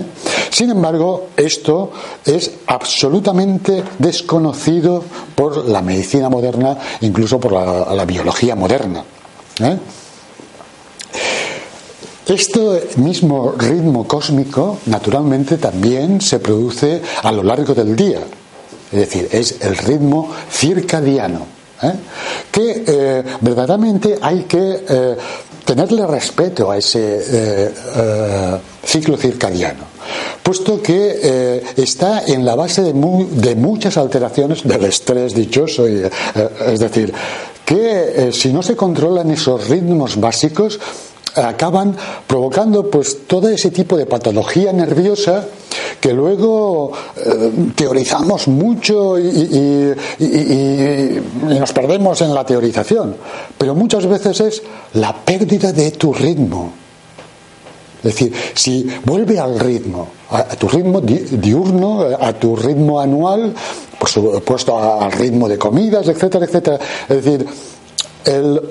Sin 0.49 0.69
embargo, 0.69 1.29
esto 1.37 1.91
es 2.25 2.51
absolutamente 2.67 3.83
desconocido 3.99 5.03
por 5.35 5.67
la 5.67 5.81
medicina 5.81 6.29
moderna, 6.29 6.77
incluso 7.01 7.39
por 7.39 7.51
la, 7.53 8.05
biología 8.05 8.55
moderna. 8.55 9.03
¿eh? 9.59 9.77
Este 12.27 12.89
mismo 12.97 13.53
ritmo 13.57 14.07
cósmico, 14.07 14.79
naturalmente, 14.87 15.57
también 15.57 16.21
se 16.21 16.39
produce 16.39 17.01
a 17.23 17.31
lo 17.31 17.43
largo 17.43 17.73
del 17.73 17.95
día. 17.95 18.19
Es 18.91 18.99
decir, 18.99 19.29
es 19.31 19.61
el 19.61 19.77
ritmo 19.77 20.29
circadiano. 20.49 21.45
¿eh? 21.83 21.93
Que 22.51 23.23
verdaderamente 23.41 24.17
hay 24.21 24.43
que 24.43 25.15
tenerle 25.67 26.07
respeto 26.07 26.71
a 26.71 26.77
ese 26.77 27.19
eh, 27.19 27.73
eh, 27.97 28.57
ciclo 28.85 29.17
circadiano, 29.17 29.83
puesto 30.41 30.81
que 30.81 31.19
eh, 31.21 31.63
está 31.75 32.23
en 32.25 32.45
la 32.45 32.55
base 32.55 32.81
de, 32.81 32.93
de, 32.93 33.55
muchas 33.55 33.97
alteraciones 33.97 34.63
del 34.63 34.85
estrés 34.85 35.35
dichoso, 35.35 35.85
es 35.85 36.79
decir, 36.79 37.13
que 37.65 38.29
si 38.31 38.53
no 38.53 38.63
se 38.63 38.77
controlan 38.77 39.29
esos 39.29 39.67
ritmos 39.67 40.15
básicos, 40.15 40.79
acaban 41.37 41.95
provocando 42.25 42.89
pues 42.89 43.27
todo 43.27 43.49
ese 43.49 43.71
tipo 43.71 43.97
de 43.97 44.05
patología 44.05 44.73
nerviosa 44.73 45.45
que 45.99 46.13
luego 46.13 46.91
eh, 47.15 47.51
teorizamos 47.75 48.47
mucho 48.47 49.17
y, 49.19 49.93
nos 51.41 51.73
perdemos 51.73 52.21
en 52.21 52.33
la 52.33 52.45
teorización. 52.45 53.15
Pero 53.57 53.75
muchas 53.75 54.05
veces 54.05 54.39
es 54.41 54.63
la 54.93 55.15
pérdida 55.15 55.71
de 55.71 55.91
tu 55.91 56.13
ritmo. 56.13 56.71
Es 57.97 58.13
decir, 58.13 58.33
si 58.53 58.87
vuelve 59.05 59.39
al 59.39 59.59
ritmo, 59.59 60.07
a, 60.29 60.43
tu 60.43 60.67
ritmo 60.67 61.01
diurno, 61.01 62.01
a 62.19 62.31
tu 62.33 62.55
ritmo 62.55 62.99
anual, 62.99 63.53
por 63.99 64.07
supuesto 64.07 64.77
al 64.77 65.11
ritmo 65.11 65.49
de 65.49 65.57
comidas, 65.57 66.07
etcétera, 66.07 66.45
etcétera. 66.45 66.79
Es 67.09 67.25
decir, 67.25 67.45
el 68.25 68.61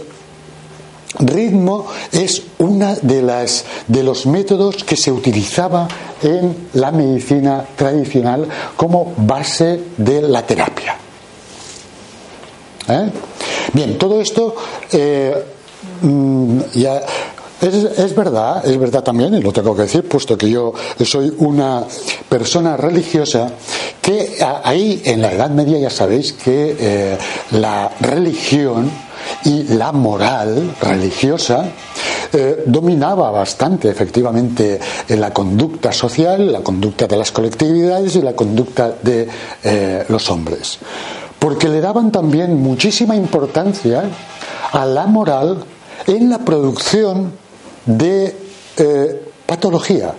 ritmo 1.18 1.86
es 2.12 2.42
una 2.58 2.94
de 2.94 3.22
las 3.22 3.64
de 3.86 4.02
los 4.02 4.26
métodos 4.26 4.84
que 4.84 4.96
se 4.96 5.12
utilizaba 5.12 5.88
en 6.22 6.68
la 6.74 6.92
medicina 6.92 7.64
tradicional 7.76 8.46
como 8.76 9.14
base 9.16 9.80
de 9.96 10.22
la 10.22 10.46
terapia. 10.46 10.96
¿Eh? 12.88 13.10
Bien, 13.72 13.98
todo 13.98 14.20
esto 14.20 14.54
eh, 14.92 15.34
mm, 16.02 16.60
ya 16.74 17.02
es, 17.60 18.14
verdad, 18.14 18.64
es 18.66 18.78
verdad 18.78 19.02
también, 19.02 19.34
y 19.34 19.40
lo 19.40 19.52
tengo 19.52 19.74
que 19.74 19.82
decir, 19.82 20.06
puesto 20.06 20.36
que 20.36 20.50
yo 20.50 20.74
soy 21.04 21.32
una 21.38 21.84
persona 22.28 22.76
religiosa, 22.76 23.50
que 24.00 24.36
ahí 24.62 25.00
en 25.04 25.22
la 25.22 25.32
Edad 25.32 25.50
Media 25.50 25.78
ya 25.78 25.90
sabéis 25.90 26.34
que 26.34 26.76
eh, 26.78 27.18
la 27.52 27.90
religión 28.00 28.90
y 29.44 29.64
la 29.64 29.92
moral 29.92 30.74
religiosa 30.80 31.64
eh, 32.32 32.64
dominaba 32.66 33.30
bastante 33.30 33.88
efectivamente 33.88 34.80
en 35.08 35.20
la 35.20 35.32
conducta 35.32 35.92
social, 35.92 36.52
la 36.52 36.60
conducta 36.60 37.06
de 37.06 37.16
las 37.16 37.32
colectividades 37.32 38.16
y 38.16 38.22
la 38.22 38.34
conducta 38.34 38.94
de 39.02 39.28
eh, 39.62 40.04
los 40.08 40.30
hombres. 40.30 40.78
Porque 41.38 41.68
le 41.68 41.80
daban 41.80 42.10
también 42.10 42.60
muchísima 42.60 43.14
importancia 43.14 44.04
a 44.72 44.84
la 44.84 45.06
moral 45.06 45.64
en 46.06 46.30
la 46.30 46.38
producción 46.38 47.32
de 47.84 48.36
eh, 48.76 49.22
patología. 49.46 50.14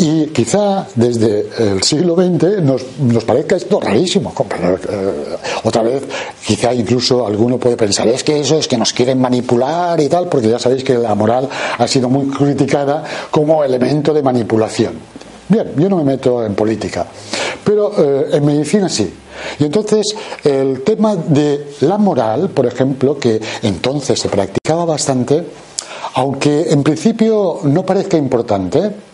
Y 0.00 0.26
quizá 0.26 0.86
desde 0.94 1.48
el 1.58 1.82
siglo 1.82 2.14
XX 2.14 2.62
nos, 2.62 2.82
nos 3.00 3.24
parezca 3.24 3.56
esto 3.56 3.80
rarísimo. 3.80 4.32
Eh, 4.32 5.36
otra 5.64 5.82
vez, 5.82 6.04
quizá 6.46 6.72
incluso 6.72 7.26
alguno 7.26 7.58
puede 7.58 7.76
pensar, 7.76 8.06
es 8.06 8.22
que 8.22 8.38
eso 8.38 8.56
es 8.56 8.68
que 8.68 8.76
nos 8.76 8.92
quieren 8.92 9.20
manipular 9.20 10.00
y 10.00 10.08
tal, 10.08 10.28
porque 10.28 10.48
ya 10.48 10.58
sabéis 10.60 10.84
que 10.84 10.94
la 10.94 11.16
moral 11.16 11.48
ha 11.78 11.88
sido 11.88 12.08
muy 12.08 12.28
criticada 12.28 13.02
como 13.32 13.64
elemento 13.64 14.14
de 14.14 14.22
manipulación. 14.22 14.92
Bien, 15.48 15.72
yo 15.76 15.88
no 15.88 15.96
me 15.96 16.04
meto 16.04 16.44
en 16.44 16.54
política, 16.54 17.04
pero 17.64 17.92
eh, 17.98 18.28
en 18.34 18.46
medicina 18.46 18.88
sí. 18.88 19.12
Y 19.58 19.64
entonces 19.64 20.14
el 20.44 20.82
tema 20.82 21.16
de 21.16 21.74
la 21.80 21.98
moral, 21.98 22.50
por 22.50 22.66
ejemplo, 22.66 23.18
que 23.18 23.40
entonces 23.62 24.20
se 24.20 24.28
practicaba 24.28 24.84
bastante, 24.84 25.42
aunque 26.14 26.70
en 26.70 26.84
principio 26.84 27.60
no 27.64 27.84
parezca 27.84 28.16
importante, 28.16 29.07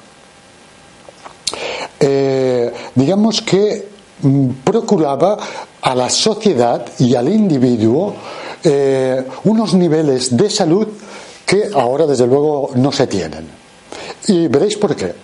eh, 2.06 2.70
digamos 2.94 3.40
que 3.40 3.88
mm, 4.20 4.48
procuraba 4.62 5.38
a 5.80 5.94
la 5.94 6.10
sociedad 6.10 6.84
y 6.98 7.14
al 7.14 7.30
individuo 7.30 8.14
eh, 8.62 9.24
unos 9.44 9.72
niveles 9.72 10.36
de 10.36 10.50
salud 10.50 10.86
que 11.46 11.70
ahora 11.74 12.06
desde 12.06 12.26
luego 12.26 12.72
no 12.74 12.92
se 12.92 13.06
tienen. 13.06 13.48
Y 14.28 14.48
veréis 14.48 14.76
por 14.76 14.94
qué. 14.94 15.14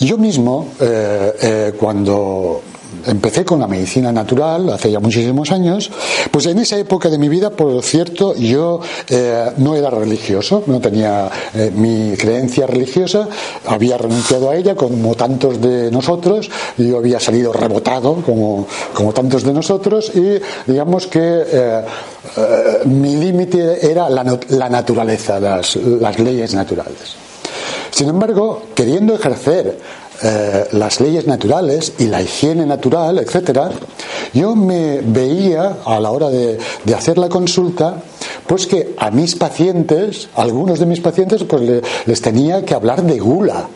Yo 0.00 0.18
mismo, 0.18 0.68
eh, 0.80 1.72
cuando 1.80 2.60
empecé 3.06 3.44
con 3.44 3.60
la 3.60 3.66
medicina 3.66 4.12
natural 4.12 4.70
hace 4.70 4.90
ya 4.90 5.00
muchísimos 5.00 5.52
años, 5.52 5.90
pues 6.30 6.46
en 6.46 6.58
esa 6.58 6.78
época 6.78 7.08
de 7.08 7.18
mi 7.18 7.28
vida, 7.28 7.50
por 7.50 7.82
cierto, 7.82 8.34
yo 8.34 8.80
eh, 9.08 9.52
no 9.58 9.74
era 9.74 9.90
religioso, 9.90 10.62
no 10.66 10.80
tenía 10.80 11.30
eh, 11.54 11.70
mi 11.74 12.16
creencia 12.16 12.66
religiosa, 12.66 13.28
había 13.66 13.96
renunciado 13.98 14.50
a 14.50 14.56
ella 14.56 14.74
como 14.74 15.14
tantos 15.14 15.60
de 15.60 15.90
nosotros, 15.90 16.50
yo 16.76 16.98
había 16.98 17.20
salido 17.20 17.52
rebotado 17.52 18.16
como, 18.16 18.66
como 18.92 19.12
tantos 19.12 19.42
de 19.44 19.52
nosotros 19.52 20.12
y 20.14 20.40
digamos 20.70 21.06
que 21.06 21.44
eh, 21.50 21.84
mi 22.84 23.16
límite 23.16 23.90
era 23.90 24.10
la, 24.10 24.38
la 24.48 24.68
naturaleza, 24.68 25.40
las, 25.40 25.76
las 25.76 26.18
leyes 26.18 26.54
naturales. 26.54 27.16
Sin 27.90 28.08
embargo, 28.08 28.62
queriendo 28.74 29.14
ejercer 29.14 29.78
eh, 30.22 30.68
las 30.72 31.00
leyes 31.00 31.26
naturales 31.26 31.92
y 31.98 32.06
la 32.06 32.22
higiene 32.22 32.66
natural, 32.66 33.18
etcétera, 33.18 33.70
yo 34.32 34.56
me 34.56 35.00
veía 35.00 35.78
a 35.84 36.00
la 36.00 36.10
hora 36.10 36.28
de, 36.28 36.58
hacer 36.94 37.18
la 37.18 37.28
consulta, 37.28 38.02
pues 38.46 38.66
que 38.66 38.94
a 38.98 39.10
mis 39.10 39.34
pacientes, 39.34 40.28
algunos 40.34 40.78
de 40.78 40.86
mis 40.86 41.00
pacientes, 41.00 41.44
pues 41.44 41.82
les 42.06 42.20
tenía 42.20 42.64
que 42.64 42.74
hablar 42.74 43.02
de 43.02 43.18
gula 43.18 43.68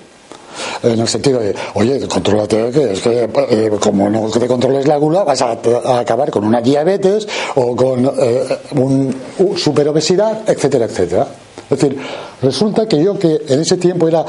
en 0.82 0.98
el 0.98 1.08
sentido 1.08 1.40
de, 1.40 1.54
oye, 1.74 2.06
controlate, 2.08 2.70
que 2.70 2.92
es 2.92 3.00
que 3.00 3.28
eh, 3.50 3.70
como 3.80 4.08
no 4.08 4.28
te 4.30 4.46
controles 4.46 4.86
la 4.86 4.96
gula, 4.96 5.24
vas 5.24 5.42
a, 5.42 5.58
acabar 5.98 6.30
con 6.30 6.44
una 6.44 6.60
diabetes 6.60 7.26
o 7.56 7.76
con 7.76 8.06
eh, 8.06 8.58
un, 8.76 9.14
superobesidad, 9.56 10.48
etcétera, 10.48 10.86
etcétera. 10.86 11.26
Es 11.70 11.78
decir, 11.78 11.98
resulta 12.42 12.86
que 12.88 13.02
yo 13.02 13.18
que 13.18 13.42
en 13.48 13.60
ese 13.60 13.76
tiempo 13.76 14.08
era 14.08 14.24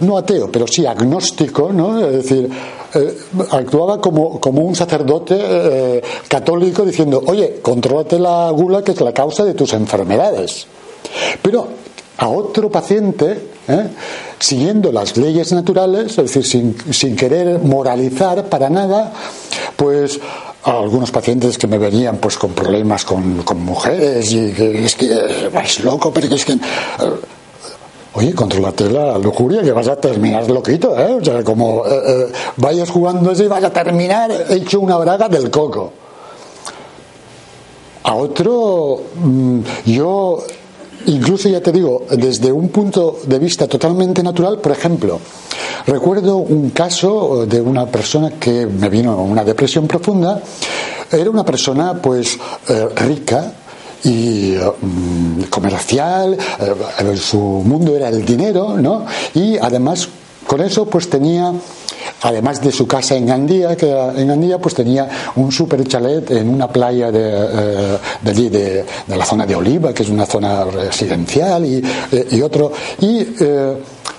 no 0.00 0.18
ateo, 0.18 0.50
pero 0.50 0.66
sí 0.66 0.86
agnóstico, 0.86 1.72
¿no? 1.72 2.04
Es 2.06 2.24
decir, 2.24 2.50
eh, 2.94 3.18
actuaba 3.50 4.00
como, 4.00 4.40
como, 4.40 4.62
un 4.62 4.74
sacerdote 4.74 5.36
eh, 5.38 6.02
católico 6.28 6.84
diciendo, 6.84 7.22
oye, 7.26 7.60
contrólate 7.62 8.18
la 8.18 8.50
gula 8.50 8.82
que 8.82 8.92
es 8.92 9.00
la 9.00 9.12
causa 9.12 9.44
de 9.44 9.54
tus 9.54 9.72
enfermedades. 9.72 10.66
Pero 11.42 11.68
a 12.18 12.28
otro 12.28 12.70
paciente, 12.70 13.48
¿eh? 13.68 13.88
siguiendo 14.38 14.92
las 14.92 15.16
leyes 15.16 15.52
naturales, 15.52 16.12
es 16.12 16.16
decir, 16.16 16.44
sin, 16.44 16.76
sin 16.92 17.16
querer 17.16 17.58
moralizar 17.58 18.44
para 18.44 18.70
nada, 18.70 19.12
pues 19.76 20.20
a 20.64 20.78
algunos 20.78 21.10
pacientes 21.10 21.58
que 21.58 21.66
me 21.66 21.78
venían 21.78 22.16
pues 22.18 22.38
con 22.38 22.52
problemas 22.52 23.04
con, 23.04 23.42
con 23.42 23.62
mujeres 23.62 24.32
y 24.32 24.52
que 24.52 24.84
es 24.84 24.94
que 24.94 25.10
es 25.62 25.80
loco, 25.80 26.12
pero 26.12 26.34
es 26.34 26.44
que 26.44 26.56
Oye, 28.16 28.32
controlate 28.32 28.88
la 28.90 29.18
lujuria 29.18 29.60
que 29.62 29.72
vas 29.72 29.88
a 29.88 29.96
terminar 29.96 30.48
loquito, 30.48 30.96
¿eh? 30.96 31.14
O 31.14 31.24
sea, 31.24 31.42
como 31.42 31.84
eh, 31.84 32.00
eh, 32.06 32.32
vayas 32.56 32.88
jugando 32.88 33.32
eso 33.32 33.42
y 33.42 33.48
vas 33.48 33.64
a 33.64 33.70
terminar 33.70 34.30
hecho 34.50 34.78
una 34.78 34.96
braga 34.98 35.28
del 35.28 35.50
coco. 35.50 35.92
A 38.04 38.14
otro, 38.14 39.00
mm, 39.16 39.60
yo, 39.86 40.44
incluso 41.06 41.48
ya 41.48 41.60
te 41.60 41.72
digo, 41.72 42.04
desde 42.10 42.52
un 42.52 42.68
punto 42.68 43.18
de 43.26 43.38
vista 43.40 43.66
totalmente 43.66 44.22
natural, 44.22 44.58
por 44.58 44.70
ejemplo, 44.70 45.18
recuerdo 45.86 46.36
un 46.36 46.70
caso 46.70 47.46
de 47.46 47.60
una 47.60 47.86
persona 47.86 48.30
que 48.38 48.64
me 48.64 48.88
vino 48.90 49.16
una 49.24 49.42
depresión 49.42 49.88
profunda. 49.88 50.40
Era 51.10 51.30
una 51.30 51.44
persona, 51.44 52.00
pues, 52.00 52.38
eh, 52.68 52.88
rica, 52.94 53.54
y 54.04 54.56
mm, 54.56 55.44
comercial, 55.50 56.36
eh, 56.60 57.16
su 57.16 57.38
mundo 57.38 57.96
era 57.96 58.08
el 58.08 58.24
dinero, 58.24 58.76
¿no? 58.76 59.06
Y 59.34 59.56
además 59.58 60.08
con 60.46 60.60
eso 60.60 60.86
pues 60.86 61.08
tenía 61.08 61.52
además 62.22 62.60
de 62.60 62.70
su 62.70 62.86
casa 62.86 63.16
en 63.16 63.26
Gandía, 63.26 63.76
que 63.76 63.90
en 63.90 64.28
Gandía 64.28 64.58
pues 64.58 64.74
tenía 64.74 65.08
un 65.36 65.50
super 65.50 65.86
chalet 65.86 66.30
en 66.30 66.48
una 66.48 66.68
playa 66.68 67.10
de, 67.10 67.20
eh, 67.22 67.98
de 68.22 68.30
allí, 68.30 68.48
de, 68.48 68.84
la 69.08 69.24
zona 69.24 69.46
de 69.46 69.54
Oliva, 69.54 69.92
que 69.92 70.02
es 70.02 70.08
una 70.08 70.26
zona 70.26 70.64
residencial, 70.64 71.64
y, 71.64 71.82
eh, 72.12 72.28
y 72.30 72.40
otro. 72.42 72.72
Y 73.00 73.26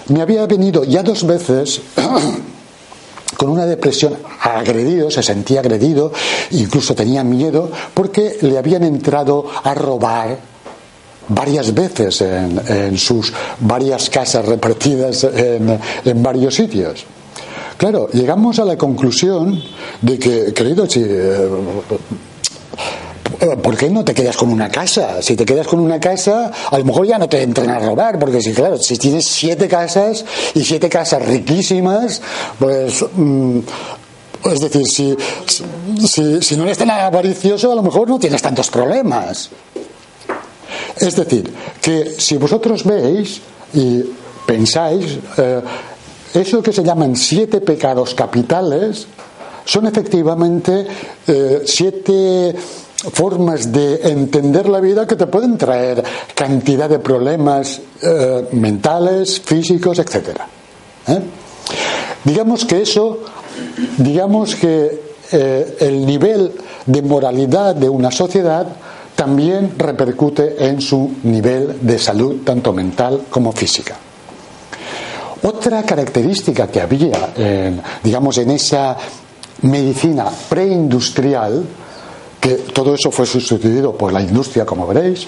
me 0.10 0.21
había 0.21 0.45
venido 0.45 0.84
ya 0.84 1.02
dos 1.02 1.26
veces 1.26 1.82
con 3.38 3.50
una 3.50 3.65
depresión 3.65 4.15
agredido, 4.41 5.12
se 5.12 5.24
sentía 5.24 5.60
agredido, 5.60 6.12
incluso 6.52 6.95
tenía 6.95 7.24
miedo 7.24 7.69
porque 7.93 8.38
le 8.41 8.58
habían 8.58 8.84
entrado 8.84 9.45
a 9.63 9.74
robar 9.74 10.38
varias 11.28 11.74
veces 11.74 12.21
en, 12.21 12.98
sus 12.98 13.34
varias 13.60 14.10
casas 14.10 14.45
repartidas 14.45 15.24
en, 15.24 16.24
varios 16.24 16.56
sitios. 16.56 17.06
Claro, 17.78 18.10
llegamos 18.13 18.60
a 18.60 18.65
la 18.65 18.78
conclusión 18.78 19.62
de 20.02 20.17
que, 20.17 20.54
querido, 20.54 20.88
si, 20.89 21.04
eh, 21.06 21.50
¿por 23.62 23.78
qué 23.78 23.89
no 23.89 24.04
te 24.04 24.13
quedas 24.13 24.38
con 24.38 24.50
una 24.50 24.69
casa? 24.69 25.21
Si 25.21 25.36
te 25.36 25.45
quedas 25.45 25.67
con 25.67 25.80
una 25.80 26.00
casa, 26.00 26.52
a 26.69 26.78
lo 26.78 26.86
mejor 26.86 27.08
ya 27.08 27.17
no 27.17 27.28
te 27.28 27.41
entran 27.41 27.69
a 27.69 27.80
robar, 27.80 28.19
porque 28.19 28.41
si, 28.41 28.54
claro, 28.54 28.78
si 28.78 28.98
tienes 28.98 29.26
siete 29.28 29.67
casas 29.67 30.26
y 30.54 30.63
siete 30.63 30.89
casas 30.89 31.26
riquísimas, 31.26 32.21
pues. 32.60 33.06
Mm, 33.15 33.60
es 34.45 34.60
decir, 34.60 34.86
si, 34.86 35.17
si, 36.08 36.41
si 36.41 36.56
no 36.56 36.65
eres 36.65 36.78
tan 36.78 36.91
avaricioso, 36.91 37.71
a 37.71 37.76
lo 37.76 37.82
mejor 37.82 38.08
no 38.08 38.19
tienes 38.19 38.43
tantos 38.43 38.69
problemas. 38.69 39.50
Es 40.98 41.15
decir, 41.15 41.52
que 41.82 42.13
si 42.17 42.38
vosotros 42.38 42.84
veis 42.84 43.41
y 43.74 44.04
pensáis, 44.45 45.17
eh, 45.38 45.62
eso 46.36 46.62
que 46.62 46.71
se 46.71 46.84
llaman 46.84 47.15
siete 47.15 47.60
pecados 47.60 48.13
capitales 48.13 49.08
son 49.65 49.88
efectivamente 49.88 50.86
eh, 51.28 51.63
siete 51.65 52.56
formas 53.12 53.71
de 53.71 53.99
entender 54.10 54.69
la 54.69 54.80
vida 54.80 55.06
que 55.06 55.15
te 55.15 55.28
pueden 55.28 55.58
traer 55.58 56.04
cantidad 56.34 56.89
de 56.89 56.99
problemas 56.99 57.82
eh, 58.01 58.47
mentales, 58.54 59.41
físicos, 59.41 59.99
etc. 59.99 60.39
Digamos 62.23 62.65
que 62.65 62.82
eso, 62.82 63.19
digamos 63.97 64.56
que 64.56 65.06
el 65.32 66.06
nivel 66.06 66.51
de 66.86 67.01
moralidad 67.01 67.75
de 67.75 67.89
una 67.89 68.10
sociedad 68.12 68.67
también 69.15 69.73
repercute 69.78 70.67
en 70.67 70.82
su 70.82 71.15
nivel 71.23 71.78
de 71.82 71.99
salud, 71.99 72.38
tanto 72.43 72.73
mental 72.73 73.25
como 73.30 73.51
física. 73.51 73.95
Otra 75.43 75.84
característica 75.84 76.67
que 76.67 76.82
había, 76.82 77.34
digamos, 78.04 78.38
en 78.39 78.51
esa 78.51 78.97
medicina 79.61 80.29
preindustrial, 80.49 81.63
que 82.39 82.55
todo 82.73 82.93
eso 82.93 83.11
fue 83.11 83.25
sustituido 83.25 83.97
por 83.97 84.13
la 84.13 84.21
industria, 84.21 84.65
como 84.65 84.85
veréis, 84.87 85.27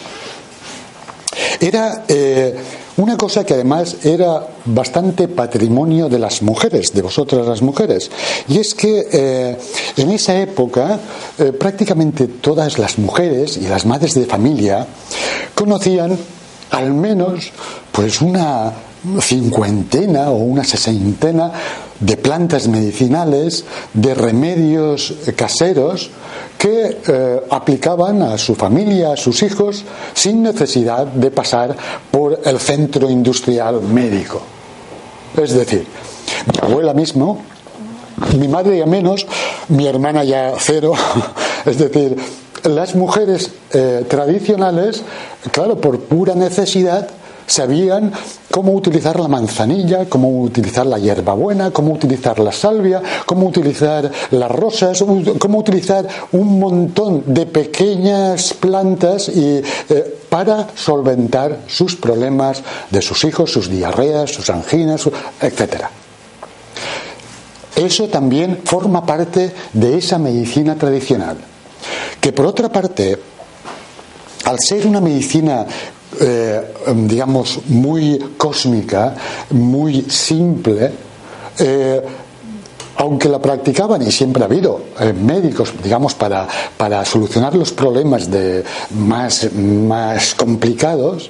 era 1.59 2.03
eh, 2.07 2.55
una 2.97 3.17
cosa 3.17 3.45
que 3.45 3.53
además 3.53 3.97
era 4.03 4.47
bastante 4.65 5.27
patrimonio 5.27 6.09
de 6.09 6.19
las 6.19 6.41
mujeres, 6.41 6.93
de 6.93 7.01
vosotras 7.01 7.45
las 7.45 7.61
mujeres. 7.61 8.09
Y 8.47 8.59
es 8.59 8.73
que 8.73 9.07
eh, 9.11 9.57
en 9.97 10.11
esa 10.11 10.35
época 10.39 10.99
eh, 11.37 11.51
prácticamente 11.53 12.27
todas 12.27 12.77
las 12.79 12.97
mujeres 12.97 13.57
y 13.57 13.67
las 13.67 13.85
madres 13.85 14.13
de 14.13 14.25
familia 14.25 14.85
conocían 15.53 16.17
al 16.71 16.93
menos 16.93 17.51
pues 17.91 18.21
una 18.21 18.73
cincuentena 19.21 20.31
o 20.31 20.37
una 20.37 20.63
sesentena 20.63 21.51
de 21.99 22.17
plantas 22.17 22.67
medicinales, 22.67 23.65
de 23.93 24.13
remedios 24.13 25.13
caseros 25.35 26.11
que 26.57 26.97
eh, 27.07 27.41
aplicaban 27.49 28.21
a 28.21 28.37
su 28.37 28.55
familia, 28.55 29.13
a 29.13 29.17
sus 29.17 29.43
hijos, 29.43 29.83
sin 30.13 30.43
necesidad 30.43 31.05
de 31.05 31.31
pasar 31.31 31.75
por 32.11 32.39
el 32.43 32.59
centro 32.59 33.09
industrial 33.09 33.81
médico. 33.81 34.41
Es 35.35 35.53
decir, 35.53 35.85
mi 36.51 36.67
abuela 36.67 36.93
mismo, 36.93 37.39
mi 38.37 38.47
madre 38.47 38.79
ya 38.79 38.85
menos, 38.85 39.27
mi 39.69 39.85
hermana 39.87 40.23
ya 40.23 40.53
cero, 40.57 40.93
es 41.65 41.77
decir, 41.77 42.17
las 42.63 42.95
mujeres 42.95 43.51
eh, 43.73 44.05
tradicionales, 44.09 45.03
claro, 45.51 45.79
por 45.79 45.99
pura 46.01 46.33
necesidad, 46.35 47.07
sabían 47.47 48.11
cómo 48.51 48.73
utilizar 48.73 49.19
la 49.19 49.27
manzanilla, 49.27 50.05
cómo 50.07 50.41
utilizar 50.41 50.85
la 50.85 50.99
hierbabuena, 50.99 51.71
cómo 51.71 51.93
utilizar 51.93 52.37
la 52.39 52.51
salvia, 52.51 53.01
cómo 53.25 53.47
utilizar 53.47 54.11
las 54.31 54.51
rosas, 54.51 55.03
cómo 55.39 55.57
utilizar 55.57 56.07
un 56.33 56.59
montón 56.59 57.23
de 57.25 57.45
pequeñas 57.45 58.53
plantas 58.53 59.29
y, 59.29 59.63
eh, 59.89 60.17
para 60.29 60.67
solventar 60.75 61.61
sus 61.67 61.95
problemas 61.95 62.61
de 62.91 63.01
sus 63.01 63.23
hijos, 63.23 63.51
sus 63.51 63.69
diarreas, 63.69 64.31
sus 64.31 64.49
anginas, 64.49 65.07
etc. 65.41 65.85
Eso 67.75 68.07
también 68.09 68.59
forma 68.65 69.05
parte 69.05 69.53
de 69.71 69.97
esa 69.97 70.17
medicina 70.17 70.75
tradicional, 70.75 71.37
que 72.19 72.33
por 72.33 72.45
otra 72.45 72.69
parte, 72.69 73.17
al 74.43 74.59
ser 74.59 74.87
una 74.87 74.99
medicina 74.99 75.65
eh, 76.19 76.73
digamos, 76.95 77.59
muy 77.67 78.33
cósmica, 78.37 79.13
muy 79.51 80.03
simple, 80.09 80.91
eh, 81.59 82.01
aunque 82.95 83.29
la 83.29 83.39
practicaban 83.39 84.01
y 84.01 84.11
siempre 84.11 84.41
ha 84.41 84.45
habido 84.45 84.81
eh, 84.99 85.13
médicos, 85.13 85.73
digamos, 85.83 86.15
para, 86.15 86.47
para 86.77 87.03
solucionar 87.05 87.55
los 87.55 87.71
problemas 87.71 88.31
de 88.31 88.63
más, 88.91 89.53
más 89.53 90.33
complicados, 90.33 91.29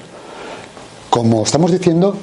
como 1.10 1.44
estamos 1.44 1.72
diciendo, 1.72 2.16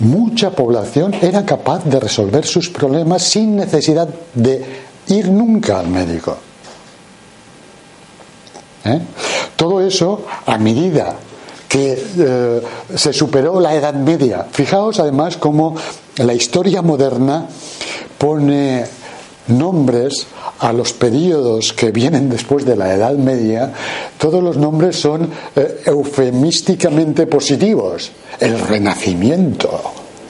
mucha 0.00 0.50
población 0.50 1.14
era 1.14 1.44
capaz 1.44 1.84
de 1.84 1.98
resolver 1.98 2.44
sus 2.44 2.68
problemas 2.68 3.22
sin 3.22 3.56
necesidad 3.56 4.08
de 4.34 4.64
ir 5.08 5.30
nunca 5.30 5.80
al 5.80 5.88
médico. 5.88 6.36
Todo 9.56 9.80
eso, 9.80 10.24
a 10.46 10.58
medida 10.58 11.16
eh, 11.78 12.62
se 12.94 13.12
superó 13.12 13.60
la 13.60 13.74
Edad 13.74 13.94
Media. 13.94 14.46
Fijaos 14.50 14.98
además 15.00 15.36
cómo 15.36 15.74
la 16.16 16.34
historia 16.34 16.82
moderna 16.82 17.46
pone 18.18 18.84
nombres 19.48 20.26
a 20.58 20.72
los 20.72 20.92
periodos 20.92 21.72
que 21.72 21.90
vienen 21.90 22.28
después 22.30 22.64
de 22.64 22.76
la 22.76 22.94
Edad 22.94 23.14
Media, 23.14 23.72
todos 24.18 24.42
los 24.42 24.56
nombres 24.56 24.98
son 24.98 25.30
eh, 25.54 25.82
eufemísticamente 25.84 27.26
positivos. 27.26 28.10
El 28.40 28.58
Renacimiento, 28.58 29.80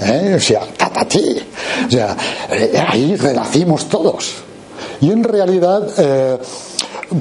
¿eh? 0.01 0.35
o 0.37 0.41
sea, 0.41 0.61
tatatí, 0.77 1.39
o 1.87 1.91
sea, 1.91 2.17
ahí 2.89 3.17
renacimos 3.17 3.89
todos. 3.89 4.35
Y 5.01 5.11
en 5.11 5.25
realidad 5.25 5.89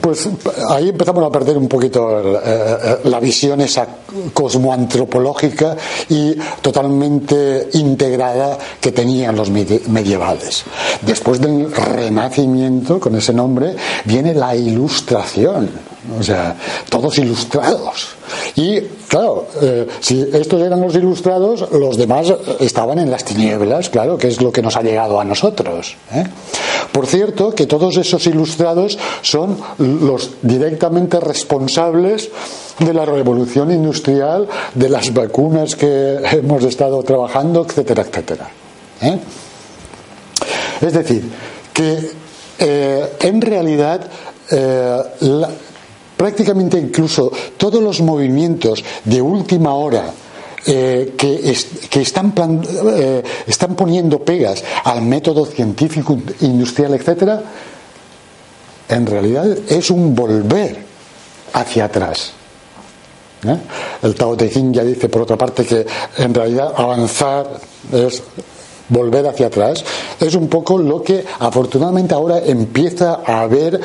pues 0.02 0.28
ahí 0.70 0.90
empezamos 0.90 1.24
a 1.24 1.32
perder 1.32 1.58
un 1.58 1.68
poquito 1.68 2.20
eh, 2.20 2.42
eh, 2.44 2.98
la 3.06 3.20
visión 3.20 3.62
esa 3.62 3.88
cosmoantropológica 4.34 5.76
y 6.10 6.36
totalmente 6.62 7.70
integrada 7.74 8.58
que 8.80 8.92
tenían 8.92 9.36
los 9.36 9.50
medievales. 9.50 10.64
Después 11.02 11.40
del 11.40 11.72
Renacimiento, 11.72 13.00
con 13.00 13.16
ese 13.16 13.34
nombre, 13.34 13.76
viene 14.06 14.34
la 14.34 14.56
Ilustración, 14.56 15.70
o 16.20 16.24
sea, 16.24 16.56
todos 16.90 17.18
ilustrados. 17.18 18.10
Y 18.56 18.82
claro, 19.08 19.48
eh, 19.62 19.88
si 20.00 20.22
estos 20.34 20.62
eran 20.62 20.82
los 20.82 20.96
ilustrados, 20.96 21.72
los 21.72 21.98
demás 21.98 22.34
estaban 22.60 23.00
en 23.00 23.12
las 23.12 23.24
tinieblas, 23.24 23.90
claro, 23.90 24.18
que 24.18 24.28
es 24.28 24.42
lo 24.42 24.52
que 24.52 24.62
nos 24.62 24.76
ha 24.76 24.82
llegado 24.82 25.20
a 25.20 25.24
nosotros. 25.24 25.96
Por 26.92 27.08
cierto, 27.08 27.54
que 27.54 27.66
todos 27.66 27.98
esos 27.98 28.26
ilustrados 28.28 28.98
son 29.22 29.58
los 29.78 30.32
directamente 30.42 31.20
responsables 31.20 32.30
de 32.80 32.94
la 32.94 33.06
revolución 33.06 33.72
industrial, 33.72 34.48
de 34.74 34.90
las 34.90 35.14
vacunas 35.14 35.76
que 35.76 36.20
hemos 36.32 36.64
estado 36.64 37.02
trabajando, 37.04 37.66
etcétera, 37.66 38.04
etcétera. 38.04 38.50
¿eh? 39.02 39.18
Es 40.82 40.94
decir, 40.94 41.24
que 41.74 42.12
eh, 42.60 43.14
en 43.20 43.42
realidad 43.42 44.02
eh, 44.52 45.02
prácticamente 46.18 46.78
incluso 46.78 47.32
todos 47.58 47.82
los 47.82 48.02
movimientos 48.02 48.84
de 49.04 49.22
última 49.22 49.74
hora 49.74 50.14
que, 50.66 51.12
que 51.90 52.02
están, 52.02 52.34
están, 53.46 53.76
poniendo 53.76 54.18
pegas 54.20 54.64
al 54.84 55.04
método 55.04 55.46
científico, 55.46 56.18
industrial, 56.42 56.96
etcétera, 56.96 57.44
en 58.90 59.06
realidad 59.06 59.46
es 59.70 59.92
un 59.92 60.16
volver 60.16 60.84
hacia 61.54 61.86
atrás. 61.86 62.34
¿Eh? 63.48 63.58
El 64.04 64.16
Tao 64.16 64.36
Te 64.36 64.50
Ching 64.50 64.74
ya 64.74 64.84
dice, 64.84 65.10
por 65.10 65.22
otra 65.22 65.38
parte, 65.38 65.66
que 65.66 65.86
en 66.18 66.34
realidad 66.34 66.74
avanzar 66.76 67.60
es 67.92 68.24
volver 68.90 69.28
hacia 69.28 69.48
atrás. 69.48 69.84
Es 70.20 70.36
un 70.36 70.48
poco 70.48 70.78
lo 70.78 71.02
que 71.02 71.24
afortunadamente 71.40 72.14
ahora 72.14 72.40
empieza 72.40 73.22
a 73.26 73.42
haber, 73.42 73.80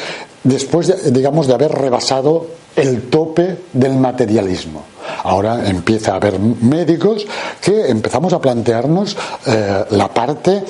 después, 0.44 0.86
de, 0.86 1.10
digamos, 1.10 1.46
de 1.46 1.54
haber 1.54 1.72
rebasado 1.72 2.46
el 2.76 3.08
tope 3.08 3.58
del 3.72 3.96
materialismo. 3.96 4.84
Ahora 5.24 5.68
empieza 5.68 6.12
a 6.12 6.16
haber 6.16 6.38
médicos 6.38 7.26
que 7.60 7.88
empezamos 7.88 8.32
a 8.32 8.40
plantearnos 8.40 9.16
eh, 9.46 9.84
la 9.90 10.08
parte, 10.08 10.64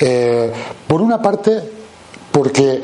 eh, 0.00 0.52
por 0.86 1.00
una 1.00 1.22
parte, 1.22 1.60
porque 2.32 2.82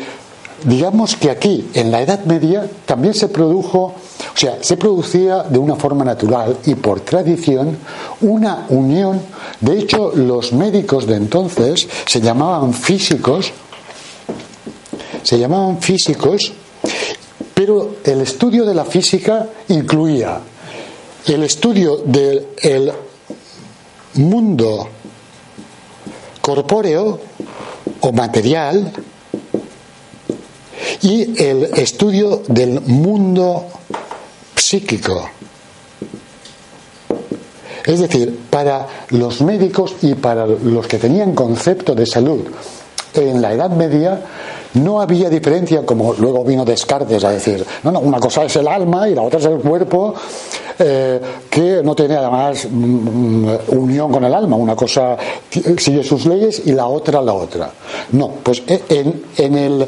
digamos 0.65 1.17
que 1.17 1.31
aquí, 1.31 1.71
en 1.75 1.91
la 1.91 2.01
Edad 2.01 2.25
Media, 2.25 2.69
también 2.87 3.15
se 3.15 3.29
produjo, 3.29 3.95
o 4.35 4.37
sea, 4.37 4.59
se 4.61 4.77
producía 4.77 5.43
de 5.43 5.59
una 5.59 5.77
forma 5.77 6.05
natural 6.05 6.59
y 6.65 6.75
por 6.75 7.01
tradición 7.01 7.77
una 8.23 8.67
unión. 8.71 9.21
De 9.61 9.79
hecho, 9.79 10.13
los 10.15 10.53
médicos 10.53 11.07
de 11.07 11.17
entonces 11.17 11.89
se 12.07 12.21
llamaban 12.21 12.73
físicos, 12.73 13.53
se 15.25 15.39
llamaban 15.39 15.81
físicos, 15.83 16.53
pero 17.53 17.97
el 18.05 18.21
estudio 18.21 18.65
de 18.65 18.75
la 18.75 18.85
física 18.85 19.49
incluía 19.69 20.39
el 21.27 21.43
estudio 21.43 21.97
del 22.05 22.93
mundo 24.15 24.89
corpóreo 26.41 27.21
o 28.01 28.13
material, 28.13 28.93
y 31.05 31.43
el 31.43 31.65
estudio 31.77 32.43
del 32.49 32.81
mundo 32.81 33.67
psíquico. 34.57 35.29
Es 37.85 38.01
decir, 38.01 38.39
para 38.49 38.87
los 39.11 39.43
médicos 39.43 39.97
y 40.01 40.15
para 40.15 40.47
los 40.47 40.87
que 40.87 40.99
tenían 40.99 41.35
concepto 41.35 41.95
de 41.95 42.07
salud 42.07 42.47
en 43.13 43.43
la 43.43 43.53
Edad 43.53 43.71
Media, 43.71 44.23
no 44.75 45.01
había 45.01 45.29
diferencia, 45.29 45.85
como 45.85 46.15
luego 46.15 46.45
vino 46.45 46.65
Descartes 46.65 47.23
a 47.25 47.31
decir, 47.31 47.65
no, 47.83 47.91
no, 47.91 48.01
una 48.01 48.19
cosa 48.19 48.45
es 48.45 48.57
el 48.57 48.69
alma 48.69 49.09
y 49.09 49.15
la 49.15 49.23
otra 49.23 49.39
es 49.39 49.47
el 49.47 49.59
cuerpo, 49.59 50.15
eh, 50.79 51.21
que 51.49 51.83
no 51.83 51.95
tiene 51.95 52.17
además 52.17 52.67
mm, 52.71 52.77
mm, 52.77 53.59
unión 53.69 54.11
con 54.11 54.25
el 54.25 54.35
alma, 54.35 54.57
una 54.57 54.75
cosa 54.75 55.17
sigue 55.51 56.03
sus 56.03 56.27
leyes 56.27 56.63
y 56.67 56.73
la 56.73 56.87
otra 56.87 57.23
la 57.23 57.35
otra. 57.35 57.71
No, 58.13 58.31
pues 58.43 58.63
eh, 58.67 58.83
en, 58.89 59.25
en 59.37 59.57
el, 59.57 59.87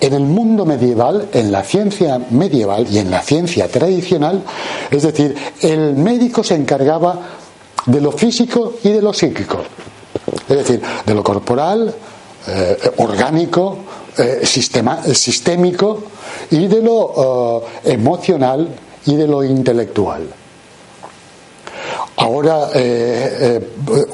en 0.00 0.12
el 0.12 0.22
mundo 0.22 0.66
medieval, 0.66 1.28
en 1.32 1.50
la 1.50 1.62
ciencia 1.62 2.20
medieval 2.30 2.86
y 2.90 2.98
en 2.98 3.10
la 3.10 3.22
ciencia 3.22 3.68
tradicional, 3.68 4.42
es 4.90 5.02
decir, 5.02 5.34
el 5.62 5.94
médico 5.94 6.44
se 6.44 6.54
encargaba 6.54 7.18
de 7.86 8.00
lo 8.00 8.12
físico 8.12 8.74
y 8.84 8.90
de 8.90 9.00
lo 9.00 9.12
psíquico. 9.14 9.58
Es 10.48 10.56
decir, 10.56 10.82
de 11.04 11.14
lo 11.14 11.22
corporal, 11.22 11.94
eh, 12.50 12.78
orgánico, 12.96 13.76
eh, 14.16 14.40
sistémico 14.46 15.98
y 16.50 16.66
de 16.66 16.80
lo 16.80 17.62
eh, 17.84 17.92
emocional 17.92 18.66
y 19.04 19.16
de 19.16 19.26
lo 19.26 19.44
intelectual. 19.44 20.22
Ahora, 22.16 22.68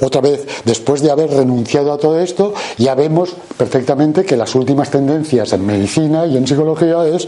otra 0.03 0.20
vez, 0.20 0.47
después 0.64 1.01
de 1.01 1.11
haber 1.11 1.31
renunciado 1.31 1.90
a 1.90 1.97
todo 1.97 2.20
esto, 2.20 2.53
ya 2.77 2.94
vemos 2.94 3.35
perfectamente 3.57 4.25
que 4.27 4.37
las 4.37 4.55
últimas 4.55 4.90
tendencias 4.90 5.55
en 5.55 5.64
medicina 5.64 6.27
y 6.27 6.37
en 6.37 6.47
psicología 6.47 7.07
es 7.07 7.27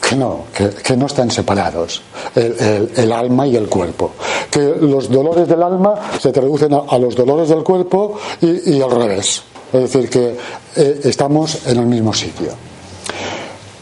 que 0.00 0.16
no, 0.16 0.46
que, 0.52 0.96
no 0.96 1.06
están 1.06 1.30
separados, 1.30 2.02
el, 2.34 3.12
alma 3.12 3.46
y 3.46 3.54
el 3.54 3.68
cuerpo. 3.68 4.12
Que 4.50 4.74
los 4.80 5.08
dolores 5.08 5.46
del 5.46 5.62
alma 5.62 5.94
se 6.20 6.32
traducen 6.32 6.74
a, 6.74 6.98
los 6.98 7.14
dolores 7.14 7.48
del 7.48 7.62
cuerpo 7.62 8.18
y 8.40 8.82
al 8.82 8.90
revés. 8.90 9.44
Es 9.76 9.92
decir, 9.92 10.10
que 10.10 10.36
eh, 10.76 11.00
estamos 11.04 11.66
en 11.66 11.78
el 11.78 11.86
mismo 11.86 12.12
sitio. 12.12 12.52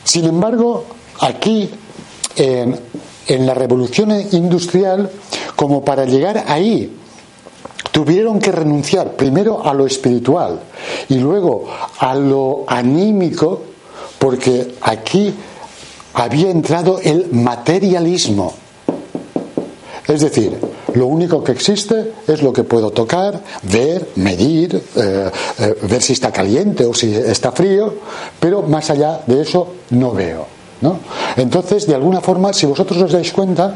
Sin 0.02 0.24
embargo, 0.24 0.85
aquí, 1.20 1.70
en, 2.37 2.78
en 3.28 3.46
la 3.46 3.54
revolución 3.54 4.11
industrial, 4.33 5.11
como 5.54 5.85
para 5.85 6.04
llegar 6.04 6.44
ahí, 6.48 6.92
tuvieron 7.92 8.40
que 8.40 8.50
renunciar 8.50 9.12
primero 9.12 9.64
a 9.64 9.72
lo 9.72 9.87
espiritual 9.87 10.61
y 11.09 11.14
luego 11.14 11.66
a 11.98 12.14
lo 12.14 12.64
anímico, 12.66 13.62
porque 14.18 14.74
aquí 14.80 15.33
había 16.14 16.50
entrado 16.50 16.98
el 17.02 17.28
materialismo. 17.30 18.52
Es 20.09 20.20
decir, 20.20 20.59
lo 20.94 21.07
único 21.07 21.42
que 21.42 21.52
existe 21.52 22.12
es 22.26 22.42
lo 22.42 22.52
que 22.52 22.64
puedo 22.64 22.90
tocar, 22.90 23.40
ver, 23.62 24.11
medir, 24.16 24.83
eh, 24.96 25.30
eh, 25.59 25.74
ver 25.83 26.02
si 26.02 26.12
está 26.12 26.30
caliente 26.33 26.85
o 26.85 26.94
si 26.94 27.14
está 27.14 27.52
frío, 27.52 27.94
pero 28.38 28.62
más 28.62 28.90
allá 28.90 29.20
de 29.26 29.42
eso 29.42 29.74
no 29.90 30.12
veo. 30.12 30.46
¿no? 30.80 30.98
Entonces, 31.37 31.87
de 31.87 31.94
alguna 31.94 32.20
forma, 32.20 32.52
si 32.52 32.66
vosotros 32.66 33.00
os 33.02 33.12
dais 33.12 33.33
cuenta, 33.33 33.74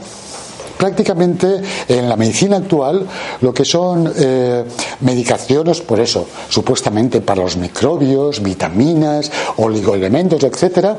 prácticamente 0.77 1.61
en 1.89 2.09
la 2.09 2.15
medicina 2.17 2.59
actual 2.59 3.05
lo 3.41 3.53
que 3.53 3.65
son 3.65 4.13
eh, 4.15 4.65
medicaciones, 5.01 5.81
por 5.81 5.99
eso, 5.99 6.27
supuestamente 6.49 7.21
para 7.21 7.43
los 7.43 7.57
microbios, 7.57 8.41
vitaminas, 8.41 9.31
oligoelementos, 9.57 10.45
etcétera, 10.45 10.97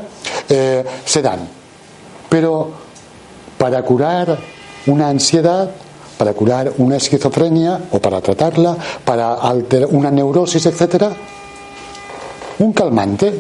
se 1.06 1.22
dan. 1.22 1.48
Pero 2.28 2.72
para 3.58 3.82
curar 3.84 4.38
una 4.88 5.10
ansiedad, 5.10 5.70
para 6.20 6.34
curar 6.34 6.74
una 6.80 6.98
esquizofrenia 6.98 7.80
o 7.94 8.00
para 8.00 8.20
tratarla, 8.20 8.76
para 9.06 9.36
alterar 9.36 9.88
una 9.90 10.12
neurosis, 10.12 10.66
etcétera, 10.66 11.14
un 12.60 12.74
calmante. 12.74 13.40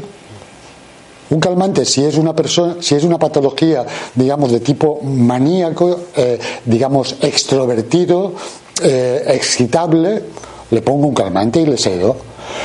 Un 1.31 1.41
calmante, 1.41 1.83
si 1.83 2.05
es 2.05 2.15
una 2.15 2.33
persona, 2.33 2.77
si 2.79 2.95
es 2.95 3.03
una 3.03 3.19
patología, 3.19 3.85
digamos, 4.15 4.49
de 4.53 4.61
tipo 4.61 5.01
maníaco, 5.03 5.99
eh, 6.15 6.39
digamos, 6.63 7.17
extrovertido, 7.19 8.31
eh, 8.81 9.25
excitable, 9.27 10.23
le 10.71 10.81
pongo 10.81 11.05
un 11.05 11.13
calmante 11.13 11.59
y 11.59 11.65
le 11.65 11.77
cedo. 11.77 12.15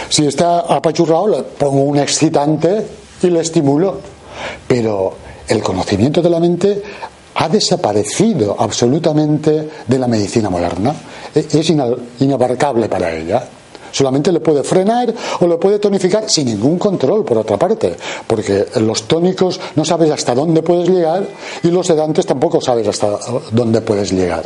Si 0.08 0.24
está 0.24 0.60
apachurrado, 0.60 1.26
le 1.26 1.42
pongo 1.42 1.82
un 1.82 1.98
excitante 1.98 2.86
y 3.20 3.30
le 3.30 3.40
estimulo. 3.40 3.98
Pero 4.68 5.12
el 5.48 5.60
conocimiento 5.60 6.22
de 6.22 6.30
la 6.30 6.38
mente 6.38 6.82
ha 7.34 7.48
desaparecido 7.48 8.56
absolutamente 8.58 9.68
de 9.86 9.98
la 9.98 10.06
medicina 10.06 10.50
moderna. 10.50 10.94
E, 11.34 11.46
es 11.50 11.70
inabarcable 12.20 12.88
para 12.88 13.14
ella. 13.14 13.48
Solamente 13.90 14.32
le 14.32 14.40
puede 14.40 14.64
frenar 14.64 15.14
o 15.40 15.46
le 15.46 15.56
puede 15.56 15.78
tonificar 15.78 16.28
sin 16.28 16.46
ningún 16.46 16.78
control, 16.78 17.24
por 17.24 17.38
otra 17.38 17.56
parte, 17.56 17.94
porque 18.26 18.66
los 18.80 19.04
tónicos 19.04 19.60
no 19.76 19.84
sabes 19.84 20.10
hasta 20.10 20.34
dónde 20.34 20.62
puedes 20.62 20.88
llegar 20.88 21.24
y 21.62 21.68
los 21.68 21.86
sedantes 21.86 22.26
tampoco 22.26 22.60
sabes 22.60 22.88
hasta 22.88 23.18
dónde 23.52 23.80
puedes 23.82 24.10
llegar. 24.10 24.44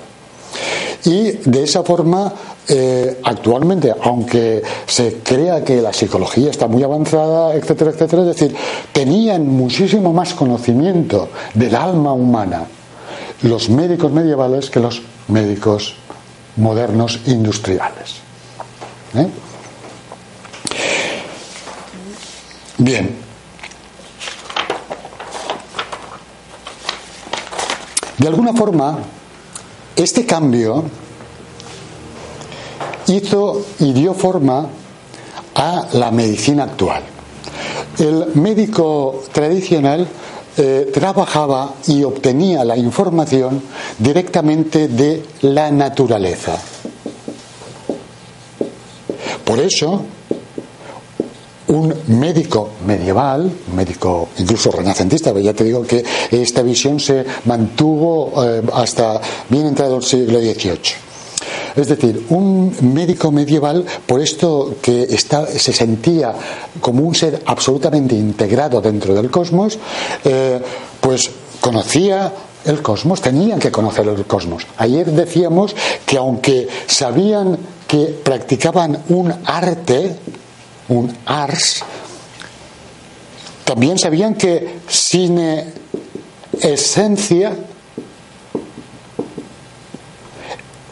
Y 1.05 1.31
de 1.31 1.63
esa 1.63 1.83
forma, 1.83 2.31
eh, 2.69 3.21
actualmente, 3.25 3.95
aunque 4.03 4.63
se 4.87 5.15
crea 5.23 5.65
que 5.65 5.81
la 5.81 5.95
psicología 5.95 6.51
está 6.51 6.67
muy 6.67 6.83
avanzada, 6.83 7.55
etcétera, 7.55 7.93
etcétera, 7.93 8.23
es 8.23 8.29
decir, 8.29 8.55
tenían 8.93 9.47
muchísimo 9.47 10.13
más 10.13 10.35
conocimiento 10.35 11.29
del 11.55 11.75
alma 11.75 12.13
humana 12.13 12.67
los 13.43 13.71
médicos 13.71 14.11
medievales 14.13 14.71
que 14.71 14.81
los 14.81 15.03
médicos 15.29 15.95
modernos 16.57 17.21
industriales. 17.27 18.17
¿Eh? 19.15 19.29
Bien. 22.79 23.17
De 28.19 28.27
alguna 28.27 28.53
forma, 28.53 28.99
este 29.95 30.27
cambio 30.27 30.85
hizo 33.07 33.67
y 33.79 33.93
dio 33.93 34.15
forma 34.15 34.67
a 35.55 35.89
la 35.93 36.11
medicina 36.11 36.65
actual. 36.65 37.03
El 37.99 38.35
médico 38.35 39.23
tradicional 39.33 40.07
eh, 40.59 40.91
trabajaba 40.93 41.75
y 41.87 42.03
obtenía 42.03 42.65
la 42.65 42.77
información 42.77 43.63
directamente 43.99 44.89
de 44.89 45.23
la 45.43 45.71
naturaleza. 45.71 46.59
Por 49.45 49.61
eso, 49.61 50.03
un 51.69 51.95
médico 52.09 52.71
medieval, 52.87 53.51
un 53.71 53.77
médico 53.77 54.29
incluso 54.39 54.71
renacentista, 54.71 55.33
ya 55.39 55.55
te 55.55 55.65
digo 55.65 55.83
que 55.83 56.05
esta 56.31 56.63
visión 56.63 57.01
se 57.01 57.25
mantuvo 57.45 58.45
eh, 58.45 58.63
hasta 58.75 59.21
bien 59.49 59.67
entrado 59.67 59.97
el 59.97 60.03
siglo 60.03 60.39
XVIII 60.39 61.08
es 61.77 61.89
decir, 61.89 62.27
un 62.31 62.75
médico 62.81 63.31
medieval, 63.31 63.85
por 64.07 64.21
esto 64.21 64.77
que 64.81 65.07
se 65.07 65.73
sentía 65.73 66.35
como 66.81 67.03
un 67.05 67.15
ser 67.15 67.43
absolutamente 67.47 68.15
integrado 68.15 68.81
dentro 68.81 69.15
del 69.15 69.31
cosmos, 69.31 69.79
eh, 70.25 70.61
pues 71.01 71.31
conocía 71.61 72.33
el 72.65 72.83
cosmos, 72.83 73.21
tenían 73.21 73.59
que 73.59 73.71
conocer 73.71 74.07
el 74.09 74.25
cosmos. 74.27 74.67
Ayer 74.77 75.07
decíamos 75.11 75.75
que 76.05 76.17
aunque 76.17 76.69
sabían 76.87 77.59
que 77.87 78.07
practicaban 78.23 79.05
un 79.09 79.33
arte, 79.45 80.17
un 80.89 81.17
ars, 81.25 81.83
también 83.65 83.99
sabían 83.99 84.35
que 84.35 84.81
sin 84.89 85.39
esencia 86.61 87.55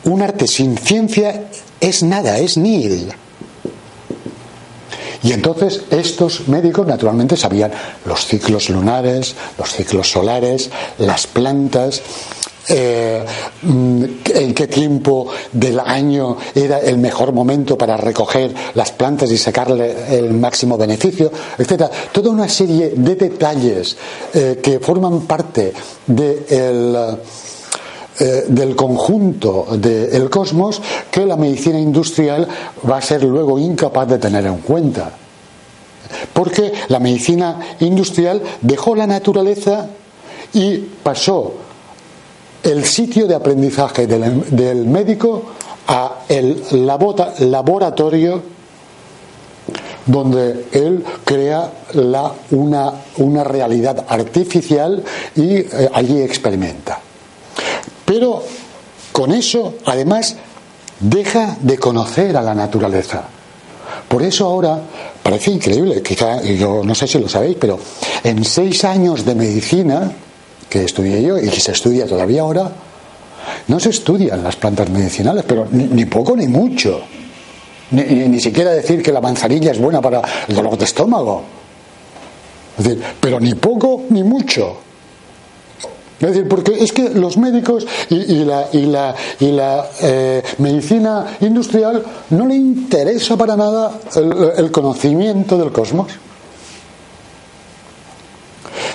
un 0.06 0.22
arte 0.22 0.46
sin 0.46 0.76
ciencia 0.76 1.48
es 1.80 2.02
nada, 2.02 2.38
es 2.38 2.56
nil. 2.56 3.12
Y 5.22 5.32
entonces 5.32 5.82
estos 5.90 6.48
médicos 6.48 6.86
naturalmente 6.86 7.36
sabían 7.36 7.72
los 8.04 8.26
ciclos 8.26 8.70
lunares, 8.70 9.34
los 9.58 9.72
ciclos 9.72 10.10
solares, 10.10 10.70
las 10.98 11.26
plantas, 11.26 12.02
eh, 12.68 13.24
mm, 13.62 14.04
en 14.34 14.54
qué 14.54 14.66
tiempo 14.66 15.28
del 15.52 15.78
año 15.78 16.36
era 16.54 16.80
el 16.80 16.98
mejor 16.98 17.32
momento 17.32 17.78
para 17.78 17.96
recoger 17.96 18.52
las 18.74 18.92
plantas 18.92 19.30
y 19.30 19.38
sacarle 19.38 20.18
el 20.18 20.32
máximo 20.32 20.76
beneficio, 20.76 21.30
etcétera. 21.58 21.90
Toda 22.12 22.30
una 22.30 22.48
serie 22.48 22.92
de 22.96 23.14
detalles 23.14 23.96
eh, 24.34 24.60
que 24.62 24.80
forman 24.80 25.22
parte 25.22 25.72
del 26.06 26.96
eh, 28.18 28.44
del 28.48 28.74
conjunto 28.74 29.66
del 29.76 30.30
cosmos 30.30 30.80
que 31.10 31.26
la 31.26 31.36
medicina 31.36 31.78
industrial 31.78 32.48
va 32.88 32.96
a 32.96 33.02
ser 33.02 33.22
luego 33.22 33.58
incapaz 33.58 34.08
de 34.08 34.18
tener 34.18 34.46
en 34.46 34.58
cuenta. 34.58 35.10
Porque 36.32 36.72
la 36.88 36.98
medicina 36.98 37.58
industrial 37.80 38.42
dejó 38.62 38.94
la 38.94 39.06
naturaleza 39.06 39.88
y 40.54 40.78
pasó 41.02 41.54
el 42.62 42.84
sitio 42.84 43.26
de 43.26 43.34
aprendizaje 43.34 44.06
del, 44.06 44.86
médico 44.86 45.42
a 45.86 46.20
el 46.28 46.62
laboratorio 46.72 48.42
donde 50.06 50.66
él 50.72 51.04
crea 51.24 51.70
la, 51.94 52.32
una, 52.52 52.92
una, 53.18 53.44
realidad 53.44 54.06
artificial 54.08 55.02
y 55.34 55.56
eh, 55.56 55.90
allí 55.92 56.22
experimenta. 56.22 57.00
Pero 58.06 58.42
con 59.12 59.32
eso, 59.32 59.74
además, 59.84 60.36
deja 61.00 61.58
de 61.60 61.76
conocer 61.76 62.36
a 62.36 62.42
la 62.42 62.54
naturaleza. 62.54 63.24
Por 64.08 64.22
eso 64.22 64.46
ahora 64.46 64.80
parece 65.22 65.50
increíble, 65.50 66.00
quizá, 66.02 66.42
yo 66.42 66.82
no 66.84 66.94
sé 66.94 67.06
si 67.06 67.18
lo 67.18 67.28
sabéis, 67.28 67.56
pero 67.60 67.78
en 68.22 68.44
seis 68.44 68.84
años 68.84 69.24
de 69.24 69.34
medicina 69.34 70.12
que 70.70 70.84
estudié 70.84 71.22
yo 71.22 71.38
y 71.38 71.48
que 71.48 71.60
se 71.60 71.72
estudia 71.72 72.06
todavía 72.06 72.42
ahora, 72.42 72.70
no 73.68 73.80
se 73.80 73.90
estudian 73.90 74.42
las 74.42 74.56
plantas 74.56 74.88
medicinales, 74.90 75.44
pero 75.46 75.66
ni, 75.70 76.04
poco 76.04 76.36
ni 76.36 76.46
mucho. 76.46 77.00
Ni, 77.90 78.02
ni, 78.02 78.40
siquiera 78.40 78.72
decir 78.72 79.02
que 79.02 79.12
la 79.12 79.20
manzanilla 79.20 79.72
es 79.72 79.78
buena 79.78 80.00
para 80.00 80.22
el 80.48 80.54
dolor 80.54 80.76
de 80.76 80.84
estómago. 80.84 81.42
Es 82.78 82.84
decir, 82.84 83.02
pero 83.20 83.40
ni 83.40 83.54
poco 83.54 84.04
ni 84.10 84.22
mucho. 84.22 84.85
Es 86.18 86.28
decir, 86.28 86.48
porque 86.48 86.72
es 86.82 86.92
que 86.92 87.10
los 87.10 87.36
médicos 87.36 87.86
y, 88.08 88.44
la, 88.44 88.68
y 88.72 88.86
la, 88.86 89.14
y 89.38 89.52
la 89.52 89.86
eh, 90.00 90.42
medicina 90.58 91.36
industrial 91.40 92.02
no 92.30 92.46
le 92.46 92.54
interesa 92.54 93.36
para 93.36 93.54
nada 93.54 93.92
el, 94.56 94.70
conocimiento 94.70 95.58
del 95.58 95.72
cosmos. 95.72 96.08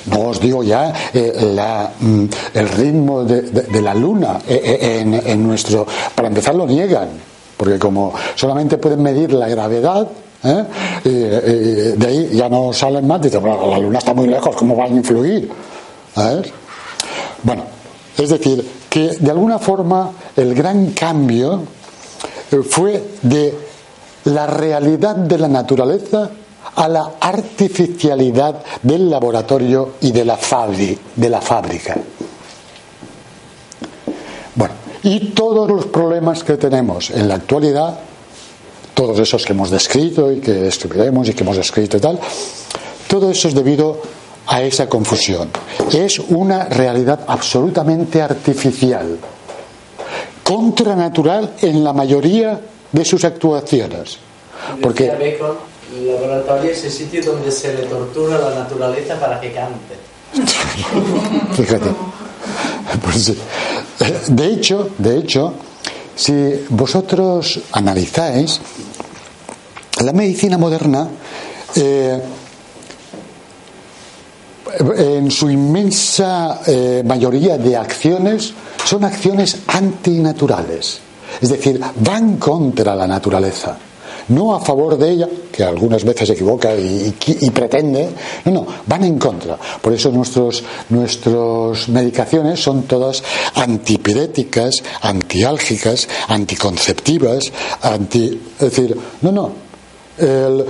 No 0.08 0.30
os 0.30 0.40
digo 0.40 0.64
ya 0.64 0.92
eh, 1.14 1.88
mm, 2.00 2.26
el 2.56 2.70
ritmo 2.70 3.24
de, 3.24 3.82
la 3.82 3.94
luna 3.94 4.40
eh, 4.48 5.06
en, 5.24 5.48
nuestro. 5.48 5.86
Para 6.16 6.28
empezar, 6.28 6.56
lo 6.56 6.66
niegan, 6.66 7.10
porque 7.56 7.78
como 7.78 8.14
solamente 8.34 8.80
pueden 8.80 9.04
medir 9.04 9.32
la 9.32 9.48
gravedad, 9.48 10.08
de 11.04 12.08
ahí 12.08 12.30
ya 12.34 12.50
no 12.50 12.74
salen 12.74 13.06
más. 13.06 13.22
Dicen, 13.22 13.42
bueno, 13.42 13.68
la 13.70 13.78
luna 13.78 14.00
está 14.00 14.16
muy 14.16 14.26
lejos, 14.26 14.56
¿cómo 14.56 14.76
van 14.76 14.94
a 14.94 14.96
influir? 14.96 15.52
Ver. 16.16 16.61
Bueno, 17.44 17.64
es 18.18 18.30
decir, 18.30 18.66
que 18.90 19.18
de 19.20 19.32
alguna 19.32 19.58
forma 19.58 20.12
el 20.36 20.54
gran 20.54 20.92
cambio 20.92 21.62
eh, 22.52 22.58
fue 22.70 23.04
de 23.22 23.54
la 24.26 24.48
realidad 24.48 25.16
de 25.16 25.38
la 25.38 25.48
naturaleza 25.48 26.30
a 26.76 26.88
la 26.88 27.14
artificialidad 27.20 28.64
del 28.84 29.10
laboratorio 29.10 29.94
y 30.02 30.12
de 30.12 30.26
la, 30.26 30.38
de 31.16 31.30
la 31.30 31.42
fábrica. 31.42 31.98
Bueno, 34.56 34.74
y 35.04 35.32
todos 35.32 35.70
los 35.70 35.86
problemas 35.88 36.44
que 36.44 36.58
tenemos 36.58 37.10
en 37.10 37.28
la 37.28 37.36
actualidad, 37.36 38.00
todos 38.94 39.18
esos 39.20 39.46
que 39.46 39.54
hemos 39.54 39.70
descrito 39.70 40.32
y 40.32 40.40
que 40.40 40.68
estudiaremos 40.68 41.28
y 41.30 41.34
que 41.34 41.44
hemos 41.44 41.58
escrito 41.58 41.98
y 41.98 42.00
tal, 42.00 42.20
todo 43.08 43.32
eso 43.32 43.48
es 43.48 43.56
debido 43.56 44.02
esa 44.62 44.88
confusión. 44.88 45.50
Es 45.92 46.20
una 46.20 46.66
realidad 46.66 47.22
absolutamente 47.28 48.22
artificial, 48.22 49.18
contranatural 50.44 51.56
en 51.62 51.84
la 51.84 51.94
mayoría 51.94 52.60
de 52.92 53.06
sus 53.06 53.24
actuaciones. 53.24 54.18
Porque 54.82 55.10
el 55.10 56.08
laboratorio 56.08 56.72
es 56.72 56.84
el 56.84 56.92
sitio 56.92 57.24
donde 57.24 57.52
se 57.52 57.74
le 57.74 57.84
tortura 57.84 58.36
a 58.36 58.50
la 58.50 58.56
naturaleza 58.60 59.20
para 59.20 59.40
que 59.40 59.52
cante. 59.52 59.96
Fíjate. 61.54 61.90
Pues 63.04 63.34
de 64.28 64.46
hecho, 64.48 64.90
de 64.98 65.18
hecho, 65.18 65.54
si 66.16 66.66
vosotros 66.70 67.60
analizáis 67.72 68.60
la 70.02 70.14
medicina 70.14 70.58
moderna, 70.58 71.08
eh, 71.76 72.22
en 74.80 75.32
su 75.32 75.50
inmensa 75.50 76.62
eh, 76.66 77.04
mayoría 77.06 77.58
de 77.58 77.76
acciones 77.76 78.54
son 78.86 79.04
acciones 79.04 79.60
antinaturales, 79.68 81.00
es 81.40 81.50
decir, 81.50 81.80
van 82.00 82.38
contra 82.38 82.96
la 82.96 83.08
naturaleza, 83.08 83.78
no 84.30 84.56
a 84.56 84.60
favor 84.60 84.98
de 84.98 85.12
ella, 85.12 85.28
que 85.52 85.64
algunas 85.64 86.04
veces 86.04 86.28
se 86.28 86.34
equivoca 86.34 86.74
y, 86.76 87.14
pretende, 87.54 88.10
no, 88.46 88.52
no, 88.52 88.68
van 88.86 89.04
en 89.04 89.20
contra. 89.20 89.58
Por 89.82 89.94
eso 89.94 90.12
nuestros, 90.12 90.64
nuestras 90.90 91.90
medicaciones 91.90 92.62
son 92.62 92.84
todas 92.84 93.24
antipiréticas, 93.56 94.82
antiálgicas, 95.02 96.08
anticonceptivas, 96.28 97.52
anti, 97.82 98.40
es 98.54 98.60
decir, 98.60 98.98
no, 99.22 99.32
no, 99.32 99.52
el, 100.18 100.66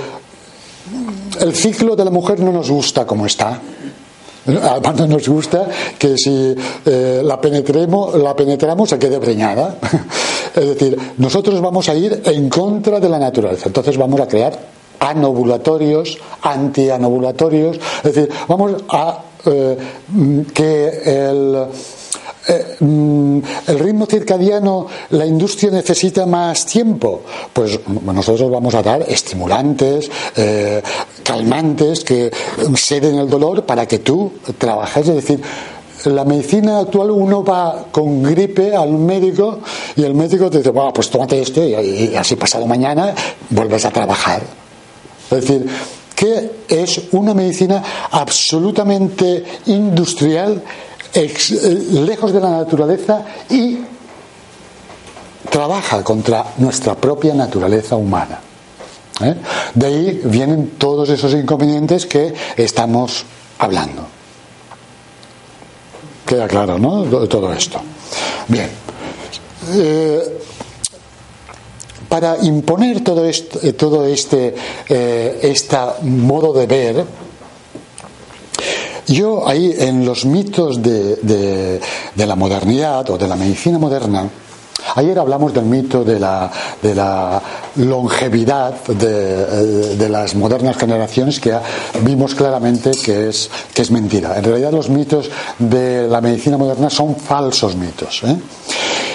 el 1.39 1.55
ciclo 1.55 1.95
de 1.95 2.05
la 2.05 2.11
mujer 2.11 2.39
no 2.39 2.51
nos 2.51 2.69
gusta 2.69 3.05
como 3.05 3.25
está. 3.25 3.61
Además 4.47 4.95
no 4.95 5.07
nos 5.07 5.27
gusta 5.27 5.67
que 5.97 6.17
si 6.17 6.55
eh, 6.85 7.21
la, 7.23 7.39
penetremos, 7.39 8.15
la 8.15 8.35
penetramos 8.35 8.89
se 8.89 8.97
quede 8.97 9.19
preñada. 9.19 9.77
es 10.55 10.67
decir, 10.67 10.97
nosotros 11.17 11.61
vamos 11.61 11.87
a 11.89 11.95
ir 11.95 12.21
en 12.25 12.49
contra 12.49 12.99
de 12.99 13.09
la 13.09 13.19
naturaleza. 13.19 13.67
Entonces 13.67 13.97
vamos 13.97 14.19
a 14.19 14.27
crear 14.27 14.57
anovulatorios, 14.99 16.17
antianovulatorios. 16.41 17.77
Es 18.03 18.15
decir, 18.15 18.29
vamos 18.47 18.83
a 18.89 19.19
eh, 19.45 19.77
que 20.53 20.87
el 21.05 21.65
eh, 22.47 22.77
mm, 22.79 23.39
el 23.67 23.79
ritmo 23.79 24.05
circadiano, 24.05 24.87
la 25.11 25.25
industria 25.25 25.71
necesita 25.71 26.25
más 26.25 26.65
tiempo, 26.65 27.21
pues 27.53 27.79
nosotros 27.87 28.49
vamos 28.49 28.73
a 28.73 28.81
dar 28.81 29.03
estimulantes, 29.07 30.09
eh, 30.35 30.81
calmantes 31.23 32.03
que 32.03 32.31
ceden 32.75 33.19
el 33.19 33.29
dolor 33.29 33.65
para 33.65 33.85
que 33.87 33.99
tú 33.99 34.31
trabajes. 34.57 35.07
Es 35.07 35.15
decir, 35.15 35.41
la 36.05 36.25
medicina 36.25 36.79
actual 36.79 37.11
uno 37.11 37.43
va 37.43 37.85
con 37.91 38.23
gripe 38.23 38.75
al 38.75 38.91
médico 38.93 39.59
y 39.95 40.03
el 40.03 40.15
médico 40.15 40.49
te 40.49 40.57
dice, 40.57 40.71
bueno, 40.71 40.91
pues 40.93 41.09
tómate 41.09 41.39
esto 41.39 41.63
y 41.63 42.15
así 42.15 42.35
pasado 42.35 42.65
mañana 42.65 43.13
vuelves 43.49 43.85
a 43.85 43.91
trabajar. 43.91 44.41
Es 45.29 45.41
decir, 45.41 45.67
que 46.15 46.51
es 46.67 47.01
una 47.13 47.33
medicina 47.33 47.83
absolutamente 48.11 49.43
industrial 49.67 50.61
eh, 51.13 51.87
lejos 51.91 52.31
de 52.31 52.39
la 52.39 52.49
naturaleza 52.51 53.25
y 53.49 53.79
trabaja 55.49 56.03
contra 56.03 56.45
nuestra 56.57 56.95
propia 56.95 57.33
naturaleza 57.33 57.95
humana. 57.95 58.39
¿eh? 59.21 59.35
De 59.73 59.85
ahí 59.85 60.21
vienen 60.23 60.71
todos 60.77 61.09
esos 61.09 61.33
inconvenientes 61.33 62.05
que 62.05 62.33
estamos 62.55 63.25
hablando. 63.59 64.03
Queda 66.25 66.47
claro, 66.47 66.79
¿no? 66.79 67.03
Todo 67.27 67.51
esto. 67.51 67.81
Bien. 68.47 68.69
Eh, 69.73 70.39
para 72.07 72.37
imponer 72.41 73.03
todo, 73.03 73.25
esto, 73.25 73.59
todo 73.73 74.05
este, 74.05 74.55
este 74.87 75.77
modo 76.03 76.53
de 76.53 76.67
ver, 76.67 77.05
yo 79.11 79.47
ahí 79.47 79.73
en 79.77 80.05
los 80.05 80.25
mitos 80.25 80.81
de, 80.81 81.79
la 82.15 82.35
modernidad 82.35 83.09
o 83.09 83.17
de 83.17 83.27
la 83.27 83.35
medicina 83.35 83.77
moderna, 83.77 84.29
Ayer 84.95 85.17
hablamos 85.19 85.53
del 85.53 85.65
mito 85.65 86.03
de 86.03 86.19
la, 86.19 86.51
de 86.81 86.95
la 86.95 87.41
longevidad 87.75 88.73
de, 88.87 89.95
de, 89.95 90.09
las 90.09 90.33
modernas 90.35 90.75
generaciones 90.75 91.39
que 91.39 91.53
vimos 92.01 92.33
claramente 92.33 92.91
que 92.91 93.29
es, 93.29 93.49
que 93.73 93.83
es 93.83 93.91
mentira. 93.91 94.37
En 94.37 94.43
realidad 94.43 94.71
los 94.71 94.89
mitos 94.89 95.29
de 95.59 96.07
la 96.07 96.19
medicina 96.19 96.57
moderna 96.57 96.89
son 96.89 97.15
falsos 97.15 97.75
mitos. 97.75 98.23
¿eh? 98.23 98.35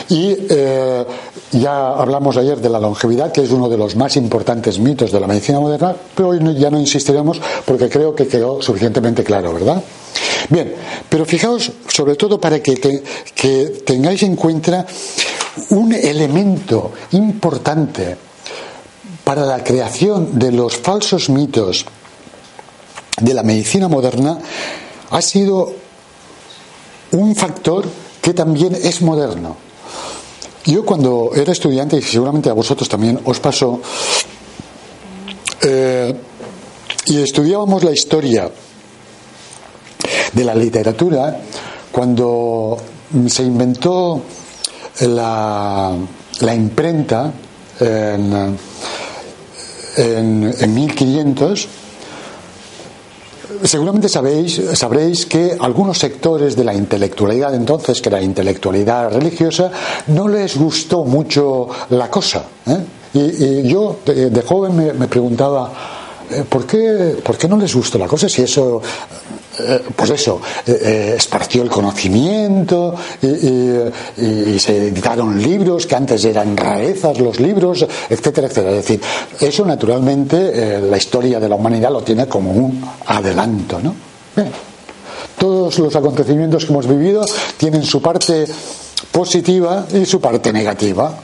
Y 0.09 0.37
eh, 0.49 1.05
ya 1.53 1.91
hablamos 1.91 2.37
ayer 2.37 2.61
de 2.61 2.69
la 2.69 2.81
longevidad, 2.81 3.33
que 3.33 3.43
es 3.43 3.51
uno 3.51 3.69
de 3.69 3.77
los 3.77 3.97
más 3.97 4.17
importantes 4.17 4.79
mitos 4.79 5.13
de 5.13 5.21
la 5.21 5.27
medicina 5.27 5.61
moderna, 5.61 5.95
pero 6.15 6.31
hoy 6.31 6.41
ya 6.59 6.71
no 6.71 6.79
insistiremos 6.79 7.41
porque 7.65 7.89
creo 7.89 8.15
que 8.15 8.27
quedó 8.27 8.61
suficientemente 8.61 9.23
claro, 9.23 9.53
¿verdad? 9.53 9.83
Bien, 10.49 10.75
pero 11.09 11.25
fijaos, 11.25 11.71
sobre 11.89 12.17
todo 12.17 12.41
para 12.41 12.63
que, 12.63 12.75
que 13.35 13.83
tengáis 13.85 14.23
en 14.23 14.37
cuenta 14.37 14.87
un 15.71 15.93
elemento 15.93 16.93
importante 17.13 18.17
para 19.25 19.45
la 19.45 19.63
creación 19.65 20.39
de 20.39 20.53
los 20.53 20.77
falsos 20.77 21.29
mitos 21.31 21.85
de 23.21 23.35
la 23.35 23.43
medicina 23.43 23.89
moderna 23.89 24.39
ha 25.11 25.23
sido 25.23 25.73
un 27.13 27.35
factor 27.35 27.87
que 28.21 28.35
también 28.35 28.75
es 28.75 29.03
moderno. 29.03 29.66
Yo 30.67 30.85
cuando 30.85 31.31
era 31.35 31.53
estudiante, 31.53 31.97
y 31.97 32.03
seguramente 32.03 32.51
a 32.51 32.53
vosotros 32.53 32.89
también 32.89 33.21
os 33.25 33.39
pasó, 33.39 33.81
eh, 35.63 36.15
y 37.07 37.23
estudiábamos 37.23 37.85
la 37.85 37.93
historia 37.93 38.51
de 40.33 40.45
la 40.45 40.55
literatura, 40.57 41.41
cuando 41.93 42.77
se 43.29 43.45
inventó 43.45 44.23
la, 45.03 45.97
imprenta 46.53 47.33
en, 47.79 48.59
en, 49.97 50.55
en 50.59 50.75
1500, 50.75 51.69
seguramente 53.65 54.09
sabéis, 54.09 54.61
sabréis 54.75 55.27
que 55.27 55.57
algunos 55.59 55.99
sectores 55.99 56.57
de 56.57 56.65
la 56.65 56.75
intelectualidad 56.75 57.55
entonces, 57.55 58.01
que 58.01 58.09
era 58.09 58.21
intelectualidad 58.23 59.13
religiosa, 59.13 59.71
no 60.09 60.29
les 60.29 60.57
gustó 60.57 61.05
mucho 61.05 61.69
la 61.91 62.11
cosa. 62.11 62.45
¿eh? 62.67 62.79
Y, 63.15 63.69
yo 63.69 63.99
de, 64.05 64.31
de 64.31 64.43
joven 64.43 64.77
me, 64.77 64.93
me 64.93 65.09
preguntaba, 65.09 65.73
eh, 66.31 66.45
¿por 66.49 66.67
qué, 66.67 67.17
¿por 67.25 67.39
qué 67.39 67.49
no 67.49 67.57
les 67.57 67.75
gustó 67.75 67.99
la 67.99 68.07
cosa 68.07 68.29
si 68.29 68.43
eso 68.43 68.83
eh, 69.59 69.83
pues 69.95 70.11
eso, 70.11 70.41
eh, 70.67 70.79
eh, 70.83 71.15
esparció 71.17 71.63
el 71.63 71.71
conocimiento 71.71 72.95
y, 73.23 74.59
se 74.59 74.89
editaron 74.89 75.41
libros 75.41 75.87
que 75.87 75.95
antes 75.95 76.25
eran 76.25 76.57
rarezas 76.57 77.19
los 77.19 77.39
libros, 77.39 77.87
etcétera, 78.09 78.49
etcétera. 78.49 78.71
Es 78.71 78.77
decir, 78.77 79.01
eso 79.41 79.65
naturalmente 79.65 80.81
la 80.81 80.97
historia 80.97 81.39
de 81.39 81.49
la 81.49 81.55
humanidad 81.55 81.91
lo 81.91 82.03
tiene 82.03 82.27
como 82.27 82.51
un 82.53 82.83
adelanto, 83.07 83.79
¿no? 83.81 83.95
Bien. 84.35 84.51
Todos 85.39 85.79
los 85.79 85.95
acontecimientos 85.95 86.65
que 86.65 86.73
hemos 86.73 86.89
vivido 86.89 87.25
tienen 87.57 87.85
su 87.85 88.01
parte 88.01 88.47
positiva 89.13 89.87
y 89.93 90.07
su 90.07 90.21
parte 90.21 90.53
negativa. 90.53 91.15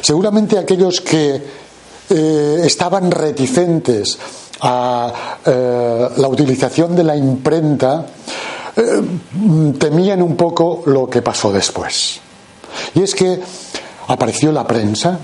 Seguramente 0.00 0.58
aquellos 0.58 1.00
que 1.00 1.65
eh, 2.08 2.60
estaban 2.64 3.10
reticentes 3.10 4.18
a 4.60 5.12
eh, 5.44 6.08
la 6.16 6.28
utilización 6.28 6.94
de 6.94 7.04
la 7.04 7.16
imprenta, 7.16 8.06
eh, 8.76 8.82
temían 9.78 10.22
un 10.22 10.36
poco 10.36 10.82
lo 10.86 11.10
que 11.10 11.22
pasó 11.22 11.52
después. 11.52 12.20
Y 12.94 13.02
es 13.02 13.14
que 13.14 13.40
apareció 14.08 14.52
la 14.52 14.66
prensa, 14.66 15.18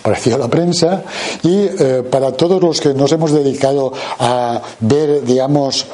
apareció 0.00 0.38
la 0.38 0.48
prensa 0.48 1.02
y 1.42 1.66
para 2.10 2.32
todos 2.32 2.62
los 2.62 2.80
que 2.80 2.94
nos 2.94 3.12
hemos 3.12 3.32
dedicado 3.32 3.92
a 4.18 4.62
ver, 4.80 5.22
digamos, 5.22 5.86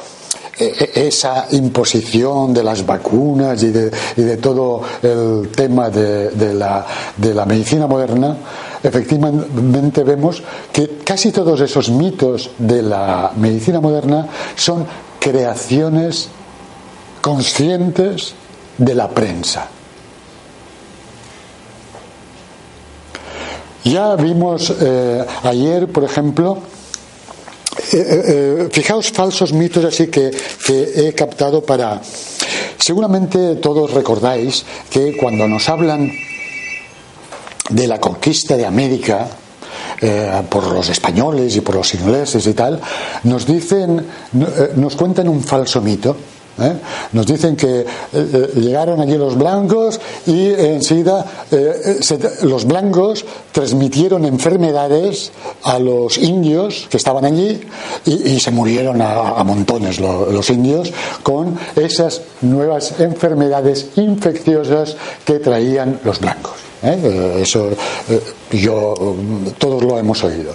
esa 0.57 1.47
imposición 1.51 2.53
de 2.53 2.63
las 2.63 2.85
vacunas 2.85 3.61
y 3.61 3.69
de, 3.69 3.91
y 4.15 4.21
de 4.21 4.37
todo 4.37 4.81
el 5.03 5.49
tema 5.49 5.89
de, 5.89 6.53
la, 6.53 6.85
de 7.15 7.33
la 7.33 7.45
medicina 7.45 7.85
moderna, 7.85 8.37
efectivamente 8.83 10.03
vemos 10.03 10.43
que 10.71 10.99
casi 11.03 11.31
todos 11.31 11.59
esos 11.61 11.89
mitos 11.89 12.51
de 12.57 12.81
la 12.81 13.31
medicina 13.35 13.79
moderna 13.79 14.27
son 14.55 14.85
creaciones 15.19 16.29
conscientes 17.21 18.33
de 18.77 18.95
la 18.95 19.09
prensa. 19.09 19.67
Ya 23.83 24.15
vimos 24.15 24.73
eh, 24.81 25.25
ayer, 25.43 25.87
por 25.87 26.03
ejemplo, 26.03 26.57
eh, 27.93 28.05
eh, 28.27 28.69
fijaos 28.71 29.11
falsos 29.11 29.53
mitos 29.53 29.85
así 29.85 30.07
que, 30.07 30.31
que 30.65 31.07
he 31.07 31.13
captado 31.13 31.63
para... 31.63 32.01
Seguramente 32.77 33.55
todos 33.55 33.91
recordáis 33.91 34.65
que 34.89 35.17
cuando 35.17 35.47
nos 35.47 35.67
hablan 35.67 36.11
de 37.69 37.87
la 37.87 37.99
conquista 37.99 38.55
de 38.55 38.65
América 38.65 39.27
eh, 39.99 40.43
por 40.49 40.71
los 40.71 40.89
españoles 40.89 41.55
y 41.55 41.61
por 41.61 41.75
los 41.75 41.93
ingleses 41.93 42.45
y 42.45 42.53
tal, 42.53 42.79
nos 43.23 43.45
dicen, 43.45 43.99
eh, 43.99 44.71
nos 44.75 44.95
cuentan 44.95 45.27
un 45.27 45.41
falso 45.41 45.81
mito. 45.81 46.15
¿Eh? 46.59 46.73
Nos 47.13 47.25
dicen 47.25 47.55
que 47.55 47.85
eh, 48.13 48.51
llegaron 48.55 49.01
allí 49.01 49.17
los 49.17 49.37
blancos 49.37 49.99
y 50.25 50.51
enseguida 50.53 51.25
se, 52.01 52.19
los 52.45 52.65
blancos 52.65 53.25
transmitieron 53.51 54.25
enfermedades 54.25 55.31
a 55.63 55.79
los 55.79 56.17
indios 56.17 56.87
que 56.89 56.97
estaban 56.97 57.25
allí 57.25 57.61
y, 58.05 58.39
se 58.39 58.51
murieron 58.51 59.01
a, 59.01 59.43
montones 59.43 59.99
lo, 59.99 60.31
los 60.31 60.49
indios 60.49 60.91
con 61.23 61.57
esas 61.75 62.21
nuevas 62.41 62.99
enfermedades 62.99 63.87
infecciosas 63.95 64.95
que 65.25 65.39
traían 65.39 65.99
los 66.03 66.19
blancos. 66.19 66.67
¿Eh? 66.83 67.39
Eso 67.41 67.69
eh, 68.09 68.21
yo, 68.51 69.15
todos 69.57 69.83
lo 69.83 69.97
hemos 69.97 70.23
oído. 70.23 70.53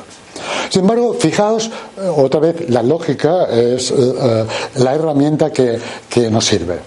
Sin 0.73 0.81
embargo, 0.81 1.13
fijaos, 1.13 1.71
otra 2.17 2.41
vez, 2.41 2.71
la 2.71 2.83
lógica 2.83 3.45
es 3.45 3.91
eh, 3.91 4.47
la 4.77 4.95
herramienta 4.95 5.53
que, 5.53 5.79
que, 6.09 6.31
nos 6.31 6.47
sirve. 6.47 6.79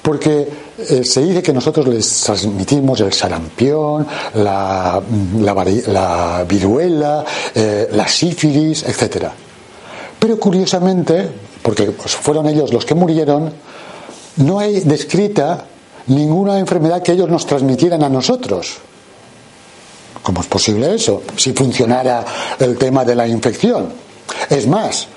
Porque 0.00 0.48
eh, 0.78 1.04
se 1.04 1.20
dice 1.20 1.42
que 1.42 1.52
nosotros 1.52 1.86
les 1.88 2.22
transmitimos 2.22 3.02
el 3.02 3.12
sarampión, 3.12 4.06
la, 4.36 4.98
la, 5.40 5.66
la 5.88 6.46
viruela, 6.48 7.22
eh, 7.54 7.90
la 7.92 8.08
sífilis, 8.08 8.82
etc. 8.84 9.26
Pero 10.18 10.38
curiosamente, 10.38 11.28
porque 11.60 11.90
pues, 11.90 12.16
fueron 12.16 12.48
ellos 12.48 12.72
los 12.72 12.86
que 12.86 12.94
murieron, 12.94 13.52
no 14.38 14.58
hay 14.58 14.80
descrita 14.80 15.66
ninguna 16.06 16.58
enfermedad 16.58 17.02
que 17.02 17.12
ellos 17.12 17.28
nos 17.28 17.44
transmitieran 17.44 18.02
a 18.04 18.08
nosotros. 18.08 18.78
¿Cómo 20.22 20.40
es 20.40 20.46
posible 20.46 20.94
eso? 20.94 21.22
Si 21.36 21.52
funcionara 21.52 22.24
el 22.58 22.76
tema 22.78 23.04
de 23.04 23.14
la 23.14 23.26
infección. 23.26 23.88
Es 24.48 24.66
más, 24.66 25.08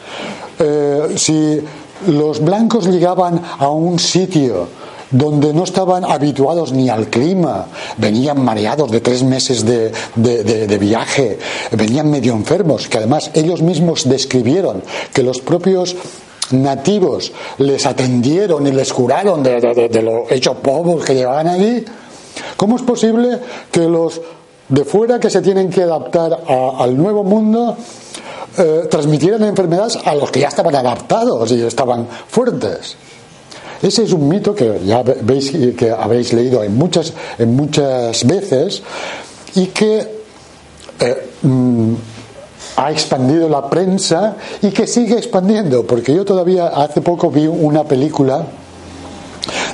eh, 0.60 1.14
si 1.16 1.62
los 2.08 2.44
blancos 2.44 2.88
llegaban 2.88 3.42
a 3.60 3.70
un 3.70 4.00
sitio 4.00 4.68
donde 5.12 5.54
no 5.54 5.64
estaban 5.64 6.04
habituados 6.04 6.74
ni 6.74 6.90
al 6.90 7.08
clima, 7.08 7.68
venían 7.98 8.44
mareados 8.44 8.92
de 8.92 9.02
tres 9.02 9.24
meses 9.24 9.66
de, 9.66 9.92
de, 10.16 10.78
viaje, 10.78 11.38
venían 11.72 12.10
medio 12.10 12.34
enfermos, 12.34 12.88
que 12.88 12.98
además 12.98 13.32
ellos 13.34 13.62
mismos 13.62 14.10
describieron 14.10 14.82
que 15.14 15.24
los 15.24 15.40
propios 15.40 15.96
nativos 16.52 17.32
les 17.60 17.86
atendieron 17.86 18.68
y 18.68 18.72
les 18.72 18.92
curaron 18.92 19.42
de, 19.42 20.02
lo 20.02 20.30
hecho 20.30 20.56
polvos 20.56 21.06
que 21.06 21.16
llevaban 21.16 21.48
allí, 21.48 21.86
¿cómo 22.58 22.76
es 22.76 22.82
posible 22.82 23.40
que 23.72 23.82
los 23.82 24.20
de 24.70 24.86
fuera 24.86 25.20
que 25.20 25.30
se 25.30 25.42
tienen 25.42 25.70
que 25.70 25.84
adaptar 25.84 26.44
a, 26.48 26.84
al 26.84 26.98
nuevo 26.98 27.24
mundo 27.24 27.76
eh, 28.58 28.88
transmitieran 28.90 29.44
enfermedades 29.44 29.98
a 30.04 30.16
los 30.16 30.32
que 30.32 30.40
ya 30.40 30.48
estaban 30.48 30.76
adaptados 30.76 31.52
y 31.52 31.62
estaban 31.62 32.08
fuertes? 32.28 32.96
Ese 33.82 34.04
es 34.04 34.14
un 34.14 34.28
mito 34.28 34.56
que 34.56 34.80
ya 34.86 35.04
veis 35.04 35.52
que 35.78 35.92
habéis 35.92 36.34
leído 36.34 36.64
en 36.64 36.76
muchas, 36.76 37.14
en 37.38 37.56
muchas 37.56 38.26
veces 38.26 38.82
y 39.56 39.68
que 39.68 40.00
eh, 41.00 41.30
mm, 41.42 41.94
ha 42.78 42.92
expandido 42.92 43.50
la 43.50 43.70
prensa 43.70 44.36
y 44.62 44.72
que 44.72 44.88
sigue 44.88 45.18
expandiendo, 45.18 45.86
porque 45.86 46.14
yo 46.14 46.26
todavía 46.26 46.68
hace 46.68 47.02
poco 47.02 47.30
vi 47.30 47.48
una 47.48 47.84
película 47.84 48.46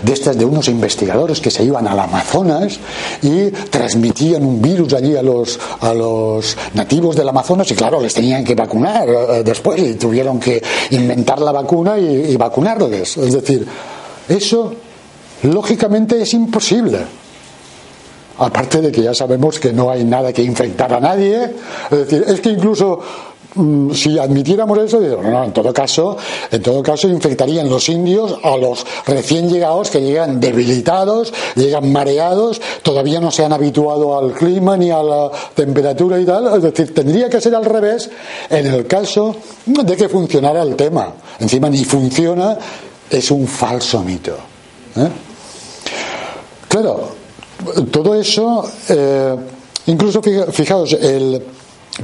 de 0.02 0.14
estas 0.14 0.38
de 0.38 0.46
unos 0.46 0.68
investigadores 0.68 1.40
que 1.40 1.52
se 1.52 1.64
iban 1.64 1.88
al 1.88 2.00
Amazonas 2.00 2.80
y 3.22 3.50
transmitían 3.52 4.46
un 4.46 4.62
virus 4.62 4.94
allí 4.94 5.16
a 5.16 5.22
los, 5.22 5.60
a 5.80 5.94
los 5.94 6.58
nativos 6.74 7.16
del 7.16 7.30
Amazonas 7.30 7.70
y 7.72 7.76
claro, 7.76 8.02
les 8.02 8.14
tenían 8.14 8.44
que 8.44 8.56
vacunar 8.56 9.08
eh, 9.08 9.44
después 9.44 9.82
y 9.82 9.96
tuvieron 9.96 10.40
que 10.40 10.62
inventar 10.92 11.40
la 11.40 11.52
vacuna 11.52 11.98
y, 11.98 12.32
y 12.32 12.36
vacunarles. 12.38 13.18
Es 13.18 13.34
decir, 13.34 13.66
eso 14.28 14.74
lógicamente 15.44 16.22
es 16.22 16.34
imposible. 16.34 17.00
Aparte 18.38 18.82
de 18.82 18.92
que 18.92 19.04
ya 19.04 19.14
sabemos 19.14 19.60
que 19.60 19.72
no 19.72 19.92
hay 19.92 20.04
nada 20.04 20.34
que 20.34 20.42
infectar 20.42 20.92
a 20.94 21.00
nadie, 21.00 21.52
es 21.92 21.98
decir, 21.98 22.24
es 22.28 22.42
que 22.42 22.50
incluso 22.50 23.00
si 23.94 24.18
admitiéramos 24.18 24.78
eso, 24.78 25.00
no, 25.00 25.44
en 25.44 25.52
todo 25.52 25.74
caso, 25.74 26.18
en 26.50 26.62
todo 26.62 26.82
caso 26.82 27.10
infectarían 27.10 27.70
los 27.70 27.90
indios 27.90 28.38
a 28.44 28.56
los 28.56 28.86
recién 29.06 29.50
llegados 29.50 29.90
que 29.90 30.00
llegan 30.00 30.40
debilitados, 30.40 31.34
llegan 31.56 31.92
mareados, 31.92 32.62
todavía 32.82 33.20
no 33.20 33.30
se 33.30 33.44
han 33.44 33.52
habituado 33.52 34.18
al 34.18 34.34
clima 34.34 34.78
ni 34.78 34.90
a 34.90 35.04
la 35.04 35.32
temperatura 35.54 36.20
y 36.20 36.26
tal, 36.26 36.56
es 36.56 36.64
decir, 36.64 36.94
tendría 36.94 37.30
que 37.30 37.42
ser 37.42 37.54
al 37.56 37.66
revés 37.66 38.10
en 38.50 38.68
el 38.68 38.88
caso 38.88 39.36
de 39.66 39.98
que 39.98 40.08
funcionara 40.08 40.62
el 40.62 40.76
tema. 40.76 41.14
Encima 41.40 41.70
ni 41.70 41.84
funciona, 41.84 42.58
es 43.10 43.32
un 43.32 43.48
falso 43.48 44.02
mito. 44.02 44.36
¿eh? 44.96 45.10
Claro, 46.70 47.10
todo 47.92 48.16
eso, 48.16 48.64
eh, 48.88 49.36
incluso 49.88 50.22
fijaos, 50.22 50.94
el, 50.94 51.44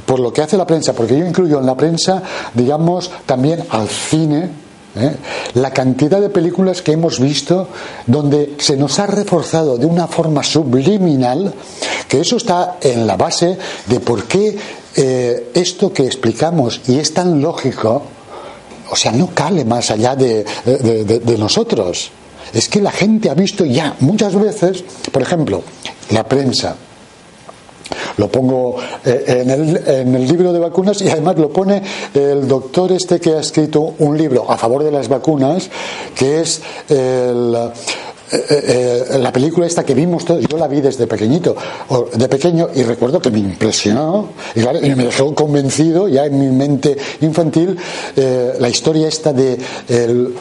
por 0.06 0.20
lo 0.20 0.32
que 0.32 0.42
hace 0.42 0.58
la 0.58 0.68
prensa, 0.68 0.94
porque 0.94 1.18
yo 1.18 1.26
incluyo 1.26 1.60
en 1.60 1.66
la 1.66 1.76
prensa, 1.76 2.22
digamos, 2.54 3.12
también 3.26 3.64
al 3.70 3.88
cine, 3.88 4.50
¿eh? 4.96 5.16
la 5.56 5.72
cantidad 5.72 6.20
de 6.20 6.30
películas 6.30 6.82
que 6.82 6.94
hemos 6.94 7.20
visto 7.20 7.68
donde 8.06 8.56
se 8.60 8.78
nos 8.78 9.00
ha 9.00 9.08
reforzado 9.08 9.78
de 9.78 9.86
una 9.86 10.08
forma 10.08 10.44
subliminal 10.44 11.54
que 12.08 12.22
eso 12.22 12.38
está 12.38 12.78
en 12.82 13.06
la 13.06 13.18
base 13.18 13.58
de 13.88 14.00
por 14.00 14.26
qué 14.26 14.58
eh, 14.96 15.52
esto 15.54 15.94
que 15.94 16.06
explicamos 16.06 16.82
y 16.88 16.98
es 16.98 17.14
tan 17.14 17.42
lógico, 17.42 18.02
o 18.90 18.96
sea, 18.96 19.12
no 19.12 19.30
cale 19.34 19.66
más 19.66 19.92
allá 19.92 20.16
de, 20.16 20.44
de, 20.66 21.38
nosotros. 21.38 22.10
es 22.54 22.70
que 22.70 22.82
la 22.82 22.92
gente 22.92 23.30
ha 23.30 23.34
visto 23.34 23.66
ya 23.66 23.96
muchas 24.00 24.34
veces, 24.36 24.84
por 25.12 25.22
ejemplo, 25.22 25.62
la 26.10 26.24
prensa. 26.24 26.76
Lo 28.18 28.28
pongo 28.30 28.78
eh, 29.06 29.24
en 29.28 29.50
el, 29.50 29.88
en 29.88 30.16
el 30.16 30.28
libro 30.28 30.52
de 30.52 30.60
vacunas 30.60 31.02
y 31.02 31.10
además 31.10 31.38
lo 31.38 31.50
pone 31.50 31.82
el 32.14 32.48
doctor 32.48 32.92
este 32.92 33.20
que 33.20 33.34
ha 33.34 33.40
escrito 33.40 33.94
un 34.00 34.18
libro 34.18 34.50
a 34.50 34.58
favor 34.58 34.84
de 34.84 34.92
las 34.92 35.08
vacunas, 35.08 35.70
que 36.16 36.42
es 36.42 36.62
el, 36.90 37.56
eh, 38.32 39.06
eh, 39.12 39.18
la 39.20 39.32
película 39.32 39.68
esta 39.68 39.86
que 39.86 39.94
vimos 39.94 40.26
todos, 40.26 40.46
yo 40.48 40.58
la 40.58 40.68
vi 40.68 40.82
desde 40.82 41.06
pequeñito, 41.06 41.56
de 42.14 42.28
pequeño, 42.28 42.70
y 42.74 42.84
recuerdo 42.84 43.22
que 43.22 43.30
me 43.30 43.40
impresionó. 43.40 44.30
Y, 44.56 44.62
me 44.62 45.06
dejó 45.06 45.36
convencido 45.36 46.08
ya 46.08 46.26
en 46.26 46.40
mi 46.40 46.48
mente 46.48 46.98
infantil 47.22 47.78
la 48.16 48.70
historia 48.70 49.08
esta 49.08 49.32
de 49.32 49.58
el, 49.88 50.34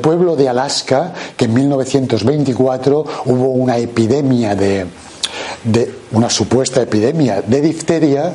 pueblo 0.00 0.36
de 0.36 0.48
Alaska, 0.48 1.12
que 1.36 1.46
en 1.46 1.54
1924 1.54 3.04
hubo 3.26 3.48
una 3.48 3.78
epidemia 3.78 4.54
de, 4.54 4.86
de 5.64 5.95
una 6.12 6.30
supuesta 6.30 6.82
epidemia 6.82 7.42
de 7.42 7.60
difteria 7.60 8.32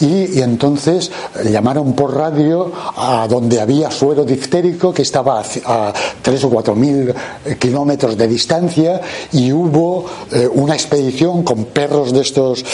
y, 0.00 0.40
entonces 0.40 1.10
llamaron 1.50 1.94
por 1.94 2.14
radio 2.14 2.70
a 2.96 3.26
donde 3.28 3.60
había 3.60 3.90
suero 3.90 4.24
diftérico 4.24 4.92
que 4.92 5.02
estaba 5.02 5.42
a, 5.64 5.92
tres 6.22 6.44
o 6.44 6.50
cuatro 6.50 6.74
mil 6.74 7.14
kilómetros 7.58 8.16
de 8.16 8.28
distancia 8.28 9.00
y 9.32 9.52
hubo 9.52 10.04
eh, 10.32 10.48
una 10.52 10.74
expedición 10.74 11.42
con 11.42 11.66
perros 11.66 12.12
de 12.12 12.20
estos 12.20 12.64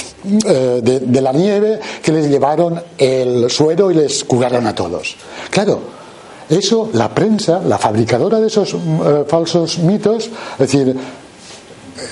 eh, 0.47 0.81
de, 0.83 1.21
la 1.21 1.33
nieve 1.33 1.81
que 2.03 2.13
les 2.13 2.29
llevaron 2.29 2.83
el 2.99 3.49
suero 3.51 3.91
y 3.91 3.95
les 3.95 4.25
curaron 4.25 4.67
a 4.67 4.75
todos. 4.75 5.17
Claro, 5.51 5.81
eso 6.49 6.91
la 6.93 7.09
prensa, 7.15 7.61
la 7.65 7.79
fabricadora 7.79 8.41
de 8.41 8.49
esos 8.49 8.75
eh, 8.75 9.25
falsos 9.29 9.79
mitos, 9.79 10.27
es 10.27 10.59
decir, 10.59 10.97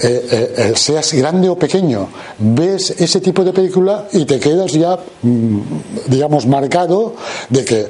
eh, 0.02 0.54
eh, 0.56 0.72
seas 0.76 1.12
grande 1.12 1.48
o 1.48 1.56
pequeño, 1.56 2.08
ves 2.38 2.90
ese 2.98 3.20
tipo 3.20 3.44
de 3.44 3.52
película 3.52 4.08
y 4.12 4.24
te 4.24 4.38
quedas 4.38 4.72
ya, 4.72 4.98
mm, 5.22 5.60
digamos, 6.06 6.46
marcado 6.46 7.14
de 7.48 7.64
que 7.64 7.86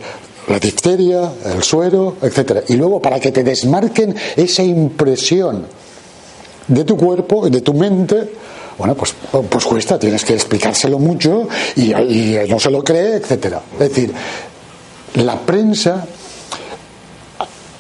la 0.49 0.59
difteria, 0.59 1.31
el 1.45 1.63
suero, 1.63 2.17
etcétera. 2.23 2.63
Y 2.69 2.77
luego, 2.77 3.01
para 3.01 3.21
que 3.21 3.31
te 3.31 3.45
desmarquen 3.45 4.15
esa 4.37 4.63
impresión 4.63 5.67
de 6.67 6.85
tu 6.85 6.97
cuerpo, 6.97 7.49
de 7.49 7.61
tu 7.61 7.75
mente, 7.75 8.33
bueno, 8.79 8.95
pues, 8.95 9.15
pues 9.49 9.65
cuesta, 9.65 9.99
tienes 9.99 10.25
que 10.25 10.35
explicárselo 10.35 10.99
mucho 10.99 11.49
y, 11.77 11.93
y 11.93 12.39
no 12.49 12.59
se 12.59 12.71
lo 12.71 12.83
cree, 12.83 13.17
etcétera. 13.17 13.63
Es 13.75 13.89
decir, 13.91 14.13
la 15.15 15.39
prensa 15.39 16.07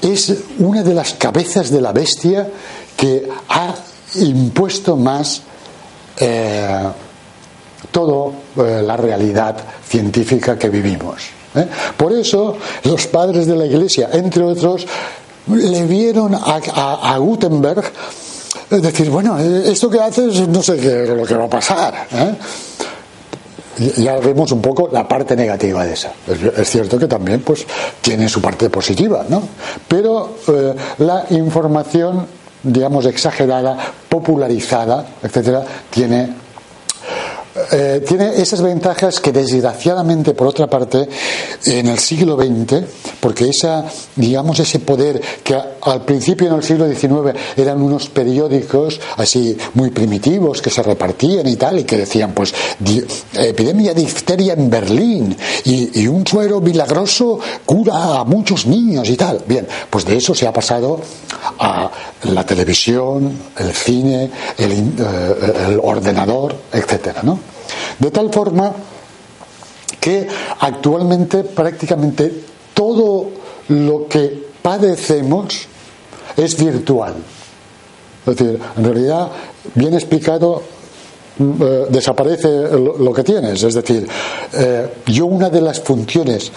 es 0.02 0.34
una 0.58 0.82
de 0.82 0.94
las 0.94 1.14
cabezas 1.14 1.70
de 1.70 1.80
la 1.80 1.92
bestia 1.92 2.48
que 2.96 3.28
ha 3.48 3.74
impuesto 4.16 4.96
más 4.96 5.42
eh, 6.18 6.88
toda 7.90 8.32
eh, 8.56 8.82
la 8.82 8.96
realidad 8.96 9.56
científica 9.86 10.58
que 10.58 10.68
vivimos. 10.68 11.22
¿eh? 11.54 11.66
Por 11.96 12.12
eso 12.12 12.56
los 12.84 13.06
padres 13.06 13.46
de 13.46 13.56
la 13.56 13.66
Iglesia, 13.66 14.10
entre 14.12 14.42
otros, 14.42 14.86
le 15.46 15.86
vieron 15.86 16.34
a, 16.34 16.60
a, 16.74 17.14
a 17.14 17.18
Gutenberg 17.18 17.90
decir, 18.68 19.10
bueno, 19.10 19.38
esto 19.38 19.90
que 19.90 20.00
haces 20.00 20.46
no 20.46 20.62
sé 20.62 20.76
qué 20.76 21.06
lo 21.06 21.24
que 21.24 21.34
va 21.34 21.46
a 21.46 21.50
pasar. 21.50 21.94
Ya 23.96 24.18
vemos 24.18 24.52
un 24.52 24.60
poco 24.60 24.90
la 24.92 25.08
parte 25.08 25.34
negativa 25.34 25.84
de 25.86 25.94
esa. 25.94 26.12
Es, 26.28 26.58
es, 26.58 26.70
cierto 26.70 26.98
que 26.98 27.06
también 27.06 27.40
pues, 27.40 27.66
tiene 28.00 28.28
su 28.28 28.42
parte 28.42 28.68
positiva, 28.68 29.24
¿no? 29.28 29.42
Pero 29.88 30.36
la 30.98 31.24
información 31.30 32.26
digamos, 32.62 33.06
exagerada, 33.06 33.76
popularizada, 34.08 35.04
etcétera, 35.22 35.64
tiene 35.90 36.39
eh, 37.72 38.04
tiene 38.06 38.40
esas 38.40 38.62
ventajas 38.62 39.18
que 39.20 39.32
desgraciadamente, 39.32 40.34
por 40.34 40.46
otra 40.46 40.68
parte, 40.68 41.08
en 41.66 41.88
el 41.88 41.98
siglo 41.98 42.36
XX, 42.36 42.84
porque 43.18 43.48
esa, 43.48 43.84
digamos, 44.16 44.60
ese 44.60 44.78
poder 44.78 45.20
que 45.42 45.56
al 45.82 46.04
principio 46.04 46.48
en 46.48 46.54
el 46.54 46.62
siglo 46.62 46.88
XIX 46.88 47.38
eran 47.56 47.82
unos 47.82 48.08
periódicos 48.08 49.00
así 49.16 49.56
muy 49.74 49.90
primitivos 49.90 50.62
que 50.62 50.70
se 50.70 50.82
repartían 50.82 51.46
y 51.48 51.56
tal, 51.56 51.80
y 51.80 51.84
que 51.84 51.96
decían, 51.96 52.32
pues, 52.32 52.54
epidemia 53.34 53.94
de 53.94 54.00
difteria 54.00 54.52
en 54.52 54.70
Berlín 54.70 55.36
y, 55.64 56.02
y 56.02 56.06
un 56.06 56.26
suero 56.26 56.60
milagroso 56.60 57.40
cura 57.66 58.20
a 58.20 58.24
muchos 58.24 58.66
niños 58.66 59.08
y 59.08 59.16
tal. 59.16 59.42
Bien, 59.46 59.66
pues 59.88 60.04
de 60.04 60.16
eso 60.16 60.34
se 60.34 60.46
ha 60.46 60.52
pasado 60.52 61.00
a 61.58 61.90
la 62.24 62.44
televisión, 62.44 63.36
el 63.58 63.72
cine, 63.72 64.30
el, 64.58 64.72
eh, 64.72 65.66
el 65.68 65.80
ordenador, 65.82 66.54
etcétera, 66.72 67.22
¿no? 67.22 67.39
De 67.98 68.10
tal 68.10 68.32
forma 68.32 68.72
que 70.00 70.26
actualmente 70.60 71.44
prácticamente 71.44 72.32
todo 72.74 73.30
lo 73.68 74.06
que 74.08 74.50
padecemos 74.62 75.66
es 76.36 76.56
virtual. 76.56 77.14
Es 78.26 78.36
decir, 78.36 78.60
en 78.76 78.84
realidad, 78.84 79.28
bien 79.74 79.94
explicado, 79.94 80.62
eh, 81.38 81.86
desaparece 81.88 82.48
lo, 82.48 82.98
lo, 82.98 83.12
que 83.12 83.24
tienes. 83.24 83.62
Es 83.62 83.74
decir, 83.74 84.06
eh, 84.52 84.88
yo 85.06 85.26
una 85.26 85.48
de 85.48 85.60
las 85.60 85.80
funciones, 85.80 86.52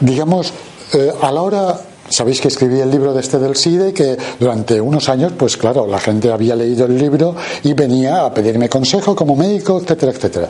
digamos, 0.00 0.52
eh, 0.92 1.12
a 1.20 1.30
la 1.30 1.42
hora 1.42 1.80
Sabéis 2.12 2.42
que 2.42 2.48
escribí 2.48 2.78
el 2.78 2.90
libro 2.90 3.14
de 3.14 3.20
este 3.20 3.38
del 3.38 3.56
SIDA 3.56 3.88
y 3.88 3.92
que 3.94 4.18
durante 4.38 4.78
unos 4.78 5.08
años, 5.08 5.32
pues 5.34 5.56
claro, 5.56 5.86
la 5.86 5.98
gente 5.98 6.30
había 6.30 6.54
leído 6.54 6.84
el 6.84 6.98
libro 6.98 7.34
y 7.64 7.72
venía 7.72 8.26
a 8.26 8.34
pedirme 8.34 8.68
consejo 8.68 9.16
como 9.16 9.34
médico, 9.34 9.80
etcétera, 9.80 10.12
etcétera. 10.12 10.48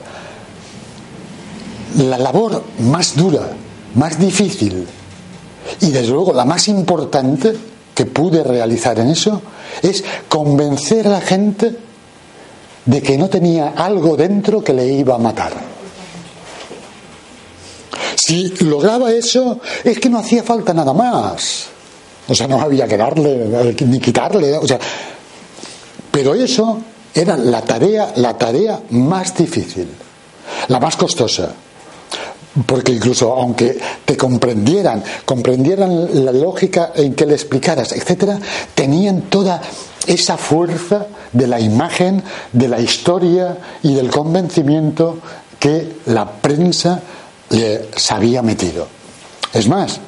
La 1.99 2.19
labor 2.19 2.65
más 2.81 3.15
dura, 3.15 3.49
más 3.95 4.19
difícil 4.19 4.89
y 5.81 5.91
desde 5.93 6.13
luego 6.13 6.33
la 6.33 6.45
más 6.45 6.67
importante 6.67 7.53
que 7.95 8.07
pude 8.07 8.43
realizar 8.43 8.99
en 8.99 9.11
eso 9.11 9.41
es 9.83 10.03
convencer 10.29 11.07
a 11.07 11.11
la 11.11 11.21
gente 11.21 11.77
de 12.87 13.03
que 13.03 13.17
no 13.17 13.29
tenía 13.29 13.75
algo 13.77 14.17
dentro 14.17 14.65
que 14.65 14.73
le 14.73 14.89
iba 14.89 15.15
a 15.15 15.19
matar. 15.19 15.53
Si 18.33 18.49
lograba 18.65 19.13
eso, 19.13 19.61
es 19.85 19.99
que 19.99 20.09
no 20.09 20.19
hacía 20.19 20.43
falta 20.43 20.73
nada 20.73 20.95
más. 20.95 21.67
O 22.27 22.35
sea, 22.35 22.47
no 22.47 22.59
había 22.59 22.89
que 22.89 22.97
darle 22.97 23.77
ni 23.85 24.01
quitarle. 24.01 24.57
O 24.57 24.67
sea, 24.67 24.79
pero 26.11 26.35
eso 26.35 26.81
era 27.13 27.37
la 27.37 27.61
tarea, 27.61 28.11
la 28.17 28.39
tarea 28.39 28.81
más 28.89 29.37
difícil, 29.37 29.87
la 30.69 30.81
más 30.81 30.97
costosa. 30.97 31.53
Porque 32.65 32.93
incluso 32.93 33.35
aunque 33.35 33.79
te 34.03 34.17
comprendieran, 34.17 35.05
comprendieran 35.27 36.25
la 36.25 36.33
lógica 36.33 36.93
en 36.95 37.13
que 37.13 37.27
le 37.27 37.35
explicaras, 37.35 37.93
etcétera, 37.93 38.39
tenían 38.75 39.25
toda 39.29 39.61
esa 40.07 40.39
fuerza 40.39 41.07
de 41.35 41.47
la 41.47 41.61
imagen, 41.61 42.23
de 42.51 42.69
la 42.69 42.81
historia 42.81 43.59
y 43.83 43.93
del 43.93 44.11
convencimiento 44.11 45.19
que 45.61 45.97
la 46.07 46.31
prensa 46.31 47.03
se 47.53 48.15
había 48.15 48.43
metido. 48.43 48.87
Es 49.53 49.69
más, 49.69 50.01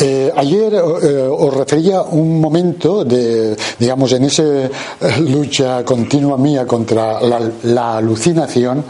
eh, 0.00 0.32
ayer 0.36 0.74
eh, 0.74 1.28
os 1.28 1.52
refería 1.52 2.02
un 2.02 2.40
momento 2.40 3.04
de, 3.04 3.56
digamos, 3.80 4.12
en 4.12 4.24
esa 4.24 4.44
eh, 4.44 4.70
lucha 5.18 5.84
continua 5.84 6.38
mía 6.38 6.64
contra 6.64 7.20
la, 7.20 7.96
alucinación, 7.96 8.84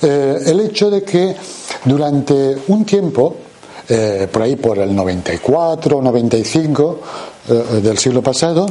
eh, 0.00 0.38
el 0.46 0.60
hecho 0.60 0.88
de 0.88 1.02
que 1.02 1.36
durante 1.84 2.56
un 2.68 2.86
tiempo, 2.86 3.36
eh, 3.86 4.28
por 4.32 4.42
ahí 4.42 4.56
por 4.56 4.78
el 4.78 4.96
94, 4.96 6.00
95 6.00 7.00
del 7.82 7.96
siglo 7.96 8.22
pasado, 8.22 8.66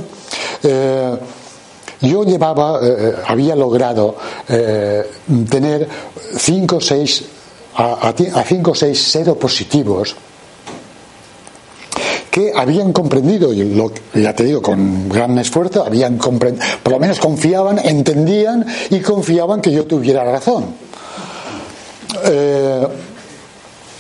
yo 2.06 2.24
llevaba, 2.24 2.80
eh, 2.82 3.16
había 3.28 3.56
logrado 3.56 4.16
eh, 4.48 5.04
tener 5.50 5.88
5 6.38 6.76
o 6.76 6.82
6 6.82 7.24
a 7.78 8.14
5 8.48 8.72
o 8.72 8.76
6 8.76 9.02
seropositivos 9.02 10.16
que 12.36 12.52
habían 12.54 12.92
comprendido, 12.92 13.54
y 13.54 13.82
ya 14.14 14.36
te 14.36 14.44
digo, 14.44 14.62
con 14.62 15.08
gran 15.08 15.38
esfuerzo, 15.38 15.86
habían 15.86 16.18
por 16.18 16.92
lo 16.92 17.00
menos 17.00 17.18
confiaban, 17.18 17.80
entendían 17.80 18.66
y 18.90 19.00
confiaban 19.00 19.62
que 19.62 19.72
yo 19.72 19.86
tuviera 19.86 20.26
razón. 20.26 20.66
Eh, 22.26 22.88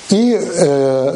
y, 0.09 0.33
eh, 0.33 1.11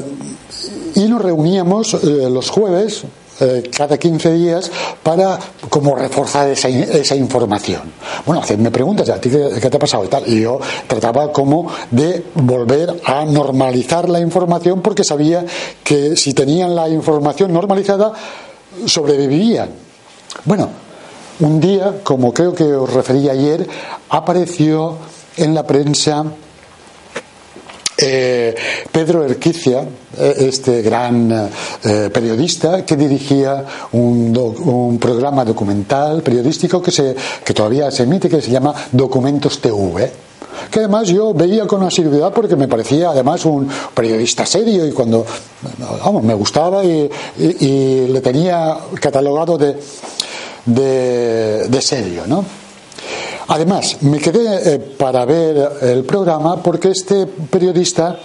nos 1.10 1.22
reuníamos 1.22 1.96
eh, 1.96 2.30
los 2.32 2.50
jueves 2.50 3.04
eh, 3.40 3.70
cada 3.76 3.98
15 3.98 4.34
días 4.34 4.72
para 5.02 5.40
como 5.70 5.96
reforzar 5.96 6.50
esa, 6.50 6.68
esa 6.70 7.16
información. 7.16 7.82
Bueno, 8.26 8.42
hacerme 8.42 8.72
preguntas, 8.72 9.10
¿a 9.10 9.20
ti 9.20 9.30
qué, 9.30 9.50
qué, 9.62 9.70
te 9.70 9.78
ha 9.78 9.80
pasado 9.80 10.06
y 10.06 10.08
tal? 10.08 10.24
Y 10.28 10.42
yo 10.42 10.60
trataba 10.88 11.32
como 11.32 11.72
de 11.92 12.26
volver 12.36 13.02
a 13.06 13.26
normalizar 13.26 14.10
la 14.10 14.20
información 14.20 14.82
porque 14.82 15.04
sabía 15.04 15.46
que 15.84 16.16
si 16.16 16.34
tenían 16.34 16.76
la 16.76 16.90
información 16.90 17.54
normalizada, 17.54 18.14
sobrevivirían. 18.86 19.70
Bueno, 20.46 20.70
un 21.40 21.60
día, 21.60 22.02
como 22.04 22.34
creo 22.34 22.54
que 22.54 22.66
os 22.66 22.92
referí 22.92 23.30
ayer, 23.30 23.68
apareció 24.10 24.98
en 25.38 25.54
la 25.54 25.66
prensa 25.66 26.26
eh, 28.02 28.56
Pedro 28.92 29.26
Erquicia, 29.26 29.82
eh, 30.18 30.36
este 30.40 30.82
gran 30.82 31.50
eh, 31.84 32.10
periodista 32.14 32.86
que 32.86 32.96
dirigía 32.96 33.66
un, 33.92 34.32
do, 34.32 34.46
un, 34.46 34.98
programa 35.00 35.44
documental 35.44 36.22
periodístico 36.22 36.82
que, 36.82 36.92
se, 36.92 37.16
que 37.44 37.54
todavía 37.54 37.92
se 37.92 38.04
emite, 38.04 38.30
que 38.30 38.42
se 38.42 38.52
llama 38.52 38.74
Documentos 38.92 39.60
TV 39.60 40.30
que 40.72 40.80
además 40.80 41.08
yo 41.08 41.34
veía 41.34 41.66
con 41.66 41.84
asiduidad 41.84 42.34
porque 42.34 42.56
me 42.56 42.68
parecía 42.68 43.10
además 43.10 43.46
un 43.46 43.68
periodista 43.94 44.46
serio 44.46 44.86
y 44.86 44.92
cuando 44.92 45.26
vamos, 46.04 46.24
me 46.24 46.34
gustaba 46.34 46.84
y, 46.84 47.10
y, 47.38 48.08
le 48.08 48.22
tenía 48.22 48.78
catalogado 49.00 49.58
de, 49.58 49.78
de 50.66 51.82
serio, 51.82 52.24
¿no? 52.28 52.46
Además, 53.50 53.98
me 54.02 54.20
quedé 54.20 54.76
eh, 54.76 54.80
para 54.80 55.26
ver 55.26 55.72
el 55.82 56.04
programa 56.04 56.62
porque 56.62 56.90
este 56.90 57.26
periodista 57.26 58.20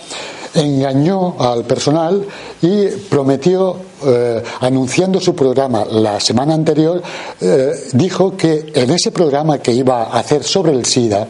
engañó 0.54 1.36
al 1.38 1.64
personal 1.64 2.24
y 2.62 2.86
prometió, 3.08 3.76
eh, 4.04 4.42
anunciando 4.60 5.20
su 5.20 5.34
programa 5.34 5.84
la 5.84 6.20
semana 6.20 6.54
anterior, 6.54 7.02
eh, 7.40 7.72
dijo 7.94 8.36
que 8.36 8.72
en 8.74 8.90
ese 8.90 9.10
programa 9.10 9.58
que 9.58 9.72
iba 9.72 10.04
a 10.04 10.18
hacer 10.18 10.44
sobre 10.44 10.72
el 10.72 10.84
SIDA, 10.84 11.26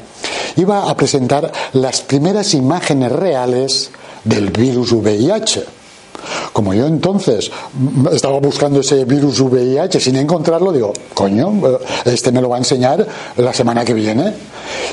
iba 0.57 0.91
a 0.91 0.97
presentar 0.97 1.51
las 1.75 2.01
primeras 2.03 2.53
imágenes 2.55 3.13
reales 3.13 3.91
del 4.25 4.51
virus 4.51 4.93
VIH. 4.93 5.84
Como 6.53 6.75
yo 6.75 6.87
entonces 6.87 7.51
estaba 8.13 8.39
buscando 8.41 8.81
ese 8.81 9.05
virus 9.05 9.41
VIH 9.41 10.01
sin 10.01 10.17
encontrarlo, 10.17 10.73
digo, 10.73 10.93
coño, 11.15 11.53
este 12.05 12.33
me 12.33 12.41
lo 12.41 12.49
va 12.49 12.57
a 12.57 12.59
enseñar 12.59 13.07
la 13.37 13.53
semana 13.53 13.85
que 13.85 13.95
viene. 13.95 14.35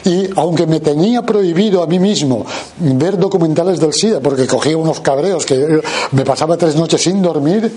Y 0.06 0.30
aunque 0.36 0.68
me 0.68 0.80
tenía 0.80 1.22
prohibido 1.22 1.84
a 1.84 1.88
mí 1.88 2.00
mismo 2.00 2.46
ver 2.78 3.18
documentales 3.18 3.80
del 3.80 3.94
SIDA, 3.94 4.20
porque 4.20 4.48
cogía 4.48 4.78
unos 4.78 5.00
cabreos 5.00 5.46
que 5.46 5.82
me 6.12 6.24
pasaba 6.24 6.58
tres 6.58 6.76
noches 6.76 7.02
sin 7.02 7.22
dormir, 7.22 7.72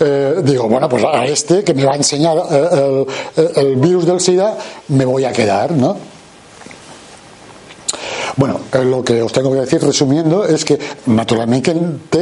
eh, 0.00 0.34
digo, 0.42 0.68
bueno, 0.68 0.88
pues 0.88 1.04
a 1.04 1.24
este 1.24 1.62
que 1.62 1.74
me 1.74 1.84
va 1.84 1.92
a 1.92 1.96
enseñar 1.96 2.36
el, 2.50 3.06
el, 3.36 3.66
el 3.66 3.76
virus 3.76 4.06
del 4.06 4.20
SIDA, 4.20 4.56
me 4.88 5.04
voy 5.04 5.24
a 5.24 5.32
quedar, 5.32 5.72
¿no? 5.72 6.13
Bueno, 8.36 8.60
lo 8.84 9.04
que 9.04 9.22
os 9.22 9.32
tengo 9.32 9.52
que 9.52 9.60
decir 9.60 9.80
resumiendo 9.80 10.44
es 10.44 10.64
que 10.64 10.78
naturalmente 11.06 11.74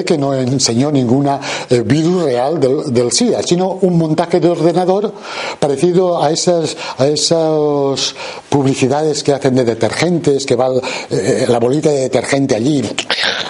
que 0.05 0.19
no 0.19 0.35
enseñó 0.35 0.91
ninguna 0.91 1.41
eh, 1.71 1.81
virus 1.81 2.25
real 2.25 2.61
del, 2.61 2.93
del, 2.93 3.13
SIDA, 3.13 3.43
sino 3.43 3.79
un 3.81 3.97
montaje 3.97 4.39
de 4.41 4.49
ordenador 4.49 5.13
parecido 5.59 6.23
a 6.23 6.31
esas, 6.31 6.77
a 6.99 7.07
esas 7.07 8.15
publicidades 8.49 9.23
que 9.23 9.33
hacen 9.33 9.55
de 9.55 9.65
detergentes, 9.65 10.45
que 10.45 10.57
va 10.57 10.71
eh, 11.11 11.47
la 11.49 11.59
bolita 11.59 11.89
de 11.91 12.01
detergente 12.01 12.57
allí 12.57 12.83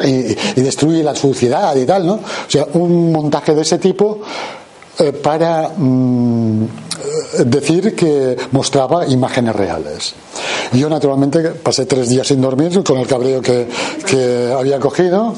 y, 0.05 0.09
y 0.09 0.63
destruye 0.63 1.03
la 1.03 1.17
suciedad 1.17 1.75
y 1.75 1.85
tal, 1.85 2.07
¿no? 2.07 2.15
O 2.15 2.51
sea, 2.51 2.67
un 2.75 3.11
montaje 3.11 3.55
de 3.55 3.63
ese 3.63 3.79
tipo 3.79 4.21
eh, 4.99 5.13
para 5.13 5.71
mmm, 5.77 6.67
decir 7.45 7.95
que 7.95 8.37
mostraba 8.53 9.07
imágenes 9.07 9.55
reales. 9.55 10.15
Yo 10.73 10.89
naturalmente 10.89 11.41
pasé 11.51 11.87
tres 11.87 12.09
días 12.09 12.27
sin 12.27 12.41
dormir 12.41 12.83
con 12.83 12.99
el 12.99 13.07
cabreo 13.07 13.41
que, 13.41 13.69
que 14.07 14.53
había 14.57 14.79
cogido, 14.79 15.35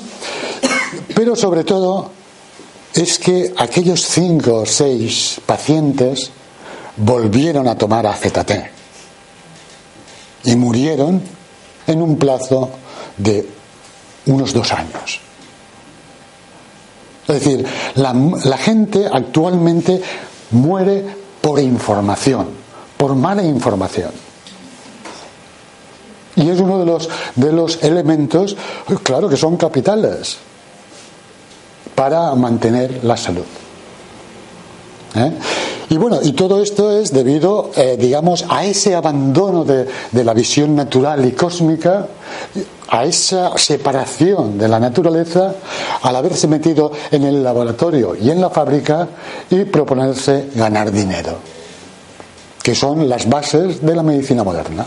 pero 1.15 1.37
sobre 1.37 1.65
todo 1.65 2.11
es 2.95 3.19
que 3.19 3.53
aquellos 3.57 4.03
cinco 4.07 4.63
o 4.63 4.67
seis 4.67 5.41
pacientes 5.45 6.31
volvieron 6.97 7.67
a 7.67 7.77
tomar 7.77 8.07
AZT 8.07 8.53
y 10.45 10.57
murieron 10.57 11.21
en 11.87 12.03
un 12.03 12.17
plazo 12.17 12.71
de 13.17 13.49
unos 14.27 14.53
dos 14.53 14.73
años. 14.73 15.21
Es 17.27 17.43
decir, 17.43 17.67
la, 17.95 18.59
gente 18.59 19.09
actualmente 19.11 20.01
muere 20.51 21.05
por 21.41 21.59
información, 21.59 22.49
por 22.97 23.15
mala 23.15 23.43
información. 23.43 24.11
Y 26.37 26.51
es 26.51 26.61
uno 26.61 26.79
de 26.79 26.87
los, 26.87 27.09
de 27.37 27.53
los 27.53 27.83
elementos, 27.83 28.57
claro, 29.03 29.29
que 29.29 29.37
son 29.37 29.57
capitales 29.57 30.37
para 31.95 32.35
mantener 32.35 33.05
la 33.05 33.17
salud. 33.17 33.45
¿Eh? 35.15 35.33
Y 35.91 35.97
bueno, 35.97 36.19
y 36.23 36.33
todo 36.33 36.61
esto 36.61 36.91
es 36.91 37.13
debido, 37.13 37.71
eh, 37.77 37.97
digamos, 37.99 38.45
a 38.49 38.65
ese 38.65 38.95
abandono 38.95 39.65
de, 39.65 39.87
de, 40.11 40.25
la 40.25 40.35
visión 40.35 40.75
natural 40.75 41.25
y 41.25 41.33
cósmica, 41.33 42.09
a 42.95 43.05
esa 43.05 43.59
separación 43.59 44.57
de 44.57 44.69
la 44.69 44.79
naturaleza, 44.79 45.53
al 46.03 46.15
haberse 46.15 46.47
metido 46.47 46.93
en 47.11 47.25
el 47.25 47.43
laboratorio 47.43 48.15
y 48.15 48.31
en 48.31 48.41
la 48.41 48.51
fábrica 48.51 49.09
y 49.51 49.65
proponerse 49.65 50.51
ganar 50.55 50.93
dinero, 50.93 51.39
que 52.63 52.73
son 52.77 53.09
las 53.09 53.29
bases 53.29 53.85
de 53.85 53.97
la 53.97 54.05
medicina 54.05 54.45
moderna. 54.45 54.87